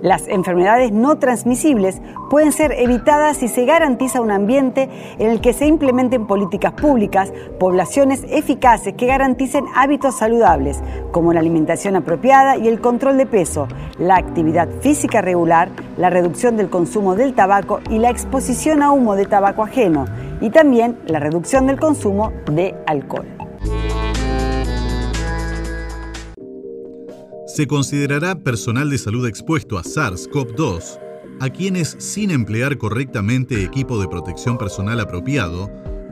Las 0.01 0.27
enfermedades 0.27 0.91
no 0.91 1.19
transmisibles 1.19 2.01
pueden 2.31 2.51
ser 2.51 2.71
evitadas 2.71 3.37
si 3.37 3.47
se 3.47 3.65
garantiza 3.65 4.21
un 4.21 4.31
ambiente 4.31 4.89
en 5.19 5.29
el 5.29 5.39
que 5.39 5.53
se 5.53 5.67
implementen 5.67 6.25
políticas 6.25 6.73
públicas, 6.73 7.31
poblaciones 7.59 8.25
eficaces 8.27 8.95
que 8.95 9.05
garanticen 9.05 9.65
hábitos 9.75 10.17
saludables, 10.17 10.81
como 11.11 11.31
la 11.31 11.41
alimentación 11.41 11.95
apropiada 11.95 12.57
y 12.57 12.67
el 12.67 12.81
control 12.81 13.17
de 13.17 13.27
peso, 13.27 13.67
la 13.99 14.15
actividad 14.15 14.67
física 14.81 15.21
regular, 15.21 15.69
la 15.95 16.09
reducción 16.09 16.57
del 16.57 16.71
consumo 16.71 17.13
del 17.13 17.35
tabaco 17.35 17.81
y 17.91 17.99
la 17.99 18.09
exposición 18.09 18.81
a 18.81 18.91
humo 18.91 19.15
de 19.15 19.27
tabaco 19.27 19.61
ajeno, 19.61 20.05
y 20.41 20.49
también 20.49 20.97
la 21.05 21.19
reducción 21.19 21.67
del 21.67 21.79
consumo 21.79 22.31
de 22.51 22.73
alcohol. 22.87 23.38
Se 27.59 27.67
considerará 27.67 28.35
personal 28.35 28.89
de 28.89 28.97
salud 28.97 29.27
expuesto 29.27 29.77
a 29.77 29.83
SARS-CoV-2 29.83 30.97
a 31.41 31.49
quienes, 31.49 31.97
sin 31.99 32.31
emplear 32.31 32.77
correctamente 32.77 33.65
equipo 33.65 33.99
de 33.99 34.07
protección 34.07 34.57
personal 34.57 34.97
apropiado, 35.01 35.69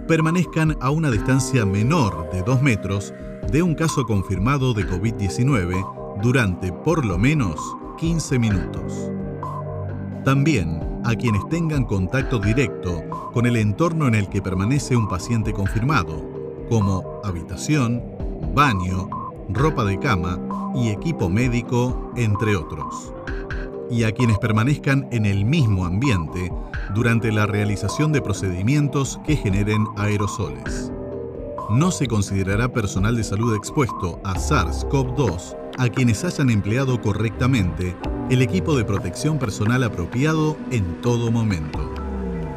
permanezcan 0.10 0.76
a 0.82 0.90
una 0.90 1.10
distancia 1.10 1.66
menor 1.66 2.30
de 2.34 2.42
2 2.42 2.62
metros 2.62 3.14
de 3.50 3.62
un 3.62 3.76
caso 3.76 4.04
confirmado 4.04 4.74
de 4.74 4.86
COVID-19 4.90 6.20
durante 6.22 6.74
por 6.74 7.06
lo 7.06 7.18
menos 7.18 7.56
15 7.98 8.40
minutos. 8.40 9.10
También 10.26 10.82
a 11.06 11.16
quienes 11.16 11.48
tengan 11.48 11.86
contacto 11.86 12.40
directo 12.40 13.06
con 13.32 13.46
el 13.46 13.56
entorno 13.56 14.10
en 14.10 14.16
el 14.16 14.28
que 14.28 14.42
permanece 14.42 14.98
un 14.98 15.08
paciente 15.08 15.54
confirmado, 15.54 16.30
como 16.68 17.22
habitación, 17.24 18.04
baño, 18.54 19.08
ropa 19.50 19.86
de 19.86 20.00
cama 20.00 20.40
y 20.76 20.90
equipo 20.90 21.30
médico, 21.30 22.12
entre 22.16 22.56
otros. 22.56 23.14
Y 23.90 24.04
a 24.04 24.12
quienes 24.12 24.38
permanezcan 24.40 25.08
en 25.12 25.26
el 25.26 25.46
mismo 25.46 25.86
ambiente 25.86 26.52
durante 26.94 27.32
la 27.32 27.46
realización 27.46 28.12
de 28.12 28.22
procedimientos 28.22 29.20
que 29.26 29.36
generen 29.36 29.86
aerosoles. 29.96 30.92
No 31.70 31.92
se 31.92 32.08
considerará 32.08 32.72
personal 32.72 33.16
de 33.16 33.24
salud 33.24 33.56
expuesto 33.56 34.20
a 34.24 34.36
SARS-CoV-2 34.36 35.56
a 35.78 35.90
quienes 35.90 36.24
hayan 36.24 36.50
empleado 36.50 37.00
correctamente 37.02 37.96
el 38.30 38.42
equipo 38.42 38.76
de 38.76 38.84
protección 38.84 39.38
personal 39.38 39.84
apropiado 39.84 40.58
en 40.72 41.02
todo 41.02 41.32
momento. 41.32 41.94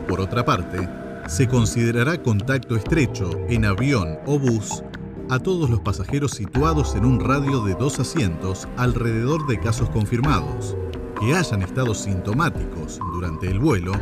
Por 0.09 0.21
otra 0.21 0.45
parte, 0.45 0.89
se 1.29 1.47
considerará 1.47 2.21
contacto 2.23 2.77
estrecho 2.77 3.31
en 3.49 3.65
avión 3.65 4.19
o 4.27 4.39
bus 4.39 4.83
a 5.31 5.39
todos 5.39 5.71
los 5.71 5.81
pasajeros 5.81 6.33
situados 6.33 6.97
en 6.97 7.05
un 7.05 7.21
radio 7.21 7.63
de 7.63 7.75
dos 7.75 8.01
asientos 8.01 8.67
alrededor 8.77 9.47
de 9.47 9.61
casos 9.61 9.89
confirmados, 9.91 10.77
que 11.21 11.35
hayan 11.35 11.63
estado 11.63 11.95
sintomáticos 11.95 12.99
durante 13.13 13.49
el 13.49 13.61
vuelo 13.61 13.93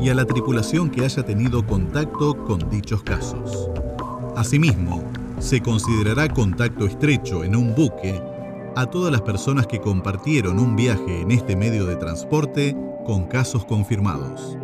y 0.00 0.08
a 0.08 0.14
la 0.14 0.24
tripulación 0.24 0.90
que 0.90 1.04
haya 1.04 1.22
tenido 1.22 1.64
contacto 1.64 2.44
con 2.44 2.68
dichos 2.70 3.04
casos. 3.04 3.70
Asimismo, 4.36 5.04
se 5.38 5.60
considerará 5.60 6.28
contacto 6.28 6.86
estrecho 6.86 7.44
en 7.44 7.54
un 7.54 7.72
buque 7.76 8.20
a 8.74 8.86
todas 8.86 9.12
las 9.12 9.22
personas 9.22 9.68
que 9.68 9.80
compartieron 9.80 10.58
un 10.58 10.74
viaje 10.74 11.20
en 11.20 11.30
este 11.30 11.54
medio 11.54 11.86
de 11.86 11.94
transporte 11.94 12.76
con 13.06 13.26
casos 13.28 13.64
confirmados. 13.64 14.58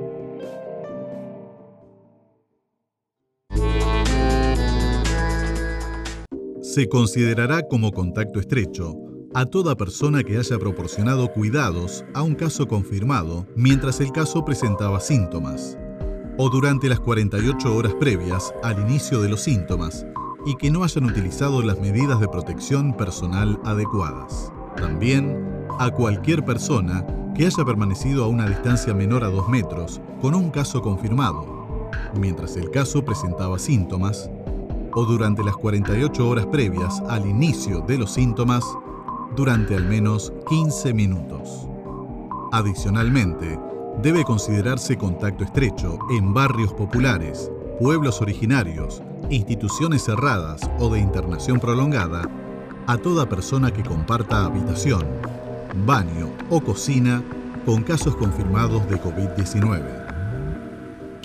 Se 6.73 6.89
considerará 6.89 7.67
como 7.67 7.91
contacto 7.91 8.39
estrecho 8.39 8.95
a 9.35 9.45
toda 9.45 9.77
persona 9.77 10.23
que 10.23 10.39
haya 10.39 10.57
proporcionado 10.57 11.33
cuidados 11.33 12.05
a 12.15 12.23
un 12.23 12.37
caso 12.37 12.69
confirmado 12.69 13.45
mientras 13.57 13.99
el 14.01 14.13
caso 14.13 14.45
presentaba 14.45 15.01
síntomas, 15.01 15.77
o 16.39 16.49
durante 16.49 16.89
las 16.89 17.01
48 17.01 17.75
horas 17.75 17.95
previas 17.95 18.55
al 18.63 18.79
inicio 18.89 19.21
de 19.21 19.29
los 19.29 19.41
síntomas 19.41 20.07
y 20.47 20.55
que 20.55 20.71
no 20.71 20.85
hayan 20.85 21.07
utilizado 21.07 21.61
las 21.63 21.81
medidas 21.81 22.21
de 22.21 22.29
protección 22.29 22.97
personal 22.97 23.59
adecuadas. 23.65 24.53
También 24.77 25.67
a 25.81 25.91
cualquier 25.91 26.45
persona 26.45 27.05
que 27.35 27.47
haya 27.47 27.65
permanecido 27.65 28.25
a 28.25 28.29
una 28.29 28.47
distancia 28.47 28.95
menor 28.95 29.25
a 29.25 29.29
2 29.29 29.49
metros 29.49 30.01
con 30.21 30.37
un 30.37 30.51
caso 30.51 30.83
confirmado, 30.83 31.91
mientras 32.15 32.57
el 32.57 32.71
caso 32.71 33.05
presentaba 33.05 33.59
síntomas 33.59 34.31
o 34.95 35.05
durante 35.05 35.43
las 35.45 35.57
48 35.57 36.29
horas 36.29 36.47
previas 36.47 37.01
al 37.09 37.27
inicio 37.27 37.81
de 37.81 37.99
los 37.99 38.13
síntomas 38.13 38.65
durante 39.37 39.77
al 39.77 39.85
menos 39.85 40.33
15 40.49 40.95
minutos. 40.95 41.69
Adicionalmente, 42.53 43.59
debe 44.03 44.25
considerarse 44.25 44.97
contacto 44.97 45.45
estrecho 45.45 45.99
en 46.11 46.35
barrios 46.35 46.73
populares, 46.73 47.51
pueblos 47.79 48.21
originarios, 48.21 49.03
instituciones 49.31 50.05
cerradas 50.05 50.63
o 50.79 50.89
de 50.89 51.01
internación 51.01 51.61
prolongada 51.61 52.29
a 52.87 52.99
toda 52.99 53.29
persona 53.29 53.71
que 53.71 53.83
comparta 53.83 54.47
habitación, 54.47 55.05
baño 55.87 56.31
o 56.49 56.61
cocina 56.61 57.23
con 57.65 57.83
casos 57.83 58.17
confirmados 58.17 58.89
de 58.89 59.01
COVID-19. 59.01 59.83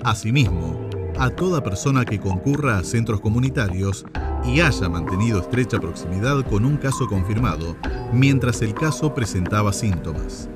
Asimismo, 0.04 0.88
a 1.18 1.30
toda 1.30 1.62
persona 1.62 2.04
que 2.04 2.20
concurra 2.20 2.78
a 2.78 2.84
centros 2.84 3.20
comunitarios 3.20 4.04
y 4.44 4.60
haya 4.60 4.88
mantenido 4.88 5.40
estrecha 5.40 5.80
proximidad 5.80 6.44
con 6.44 6.64
un 6.64 6.76
caso 6.76 7.06
confirmado 7.06 7.76
mientras 8.12 8.62
el 8.62 8.74
caso 8.74 9.14
presentaba 9.14 9.72
síntomas. 9.72 10.48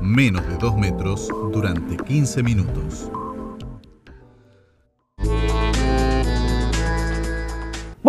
Menos 0.00 0.46
de 0.48 0.56
2 0.56 0.76
metros 0.76 1.28
durante 1.52 1.96
15 1.96 2.42
minutos. 2.42 3.10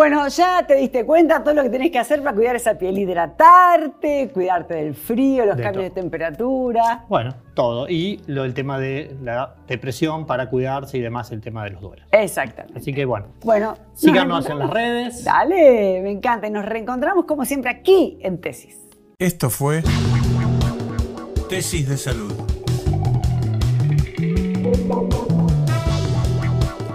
Bueno, 0.01 0.27
ya 0.29 0.65
te 0.65 0.73
diste 0.73 1.05
cuenta 1.05 1.43
todo 1.43 1.53
lo 1.53 1.61
que 1.61 1.69
tenés 1.69 1.91
que 1.91 1.99
hacer 1.99 2.23
para 2.23 2.35
cuidar 2.35 2.55
esa 2.55 2.75
piel, 2.75 2.97
hidratarte, 2.97 4.31
cuidarte 4.33 4.73
del 4.73 4.95
frío, 4.95 5.45
los 5.45 5.57
De 5.57 5.61
cambios 5.61 5.83
de 5.83 5.89
temperatura. 5.91 7.05
Bueno, 7.07 7.35
todo. 7.53 7.87
Y 7.87 8.19
lo, 8.25 8.43
el 8.43 8.55
tema 8.55 8.79
de 8.79 9.15
la 9.21 9.57
depresión 9.67 10.25
para 10.25 10.49
cuidarse 10.49 10.97
y 10.97 11.01
demás, 11.01 11.31
el 11.31 11.39
tema 11.39 11.65
de 11.65 11.69
los 11.69 11.81
duelos. 11.81 12.07
Exactamente. 12.11 12.79
Así 12.79 12.95
que 12.95 13.05
bueno, 13.05 13.27
Bueno, 13.43 13.77
nos 13.91 13.99
síganos 14.01 14.49
en 14.49 14.57
las 14.57 14.71
redes. 14.71 15.23
Dale, 15.23 16.01
me 16.01 16.09
encanta. 16.09 16.47
Y 16.47 16.49
nos 16.49 16.65
reencontramos 16.65 17.25
como 17.25 17.45
siempre 17.45 17.69
aquí 17.69 18.17
en 18.21 18.41
Tesis. 18.41 18.79
Esto 19.19 19.51
fue 19.51 19.83
Tesis 21.47 21.87
de 21.87 21.97
Salud. 21.97 22.33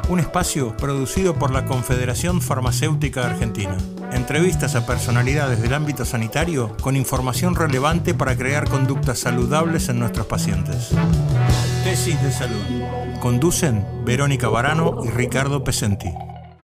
Un 0.09 0.21
espacio 0.21 0.77
producido 0.77 1.35
por 1.35 1.51
la 1.51 1.65
Confederación 1.65 2.41
Farmacéutica 2.41 3.27
Argentina. 3.27 3.77
Entrevistas 4.13 4.77
a 4.77 4.87
personalidades 4.87 5.61
del 5.61 5.75
ámbito 5.75 6.05
sanitario 6.05 6.77
con 6.81 6.95
información 6.95 7.57
relevante 7.57 8.15
para 8.15 8.37
crear 8.37 8.69
conductas 8.69 9.19
saludables 9.19 9.89
en 9.89 9.99
nuestros 9.99 10.27
pacientes. 10.27 10.91
Tesis 11.83 12.23
de 12.23 12.31
Salud. 12.31 12.63
Conducen 13.21 13.85
Verónica 14.05 14.49
Barano 14.49 15.01
y 15.05 15.09
Ricardo 15.09 15.65
Pesenti. 15.65 16.13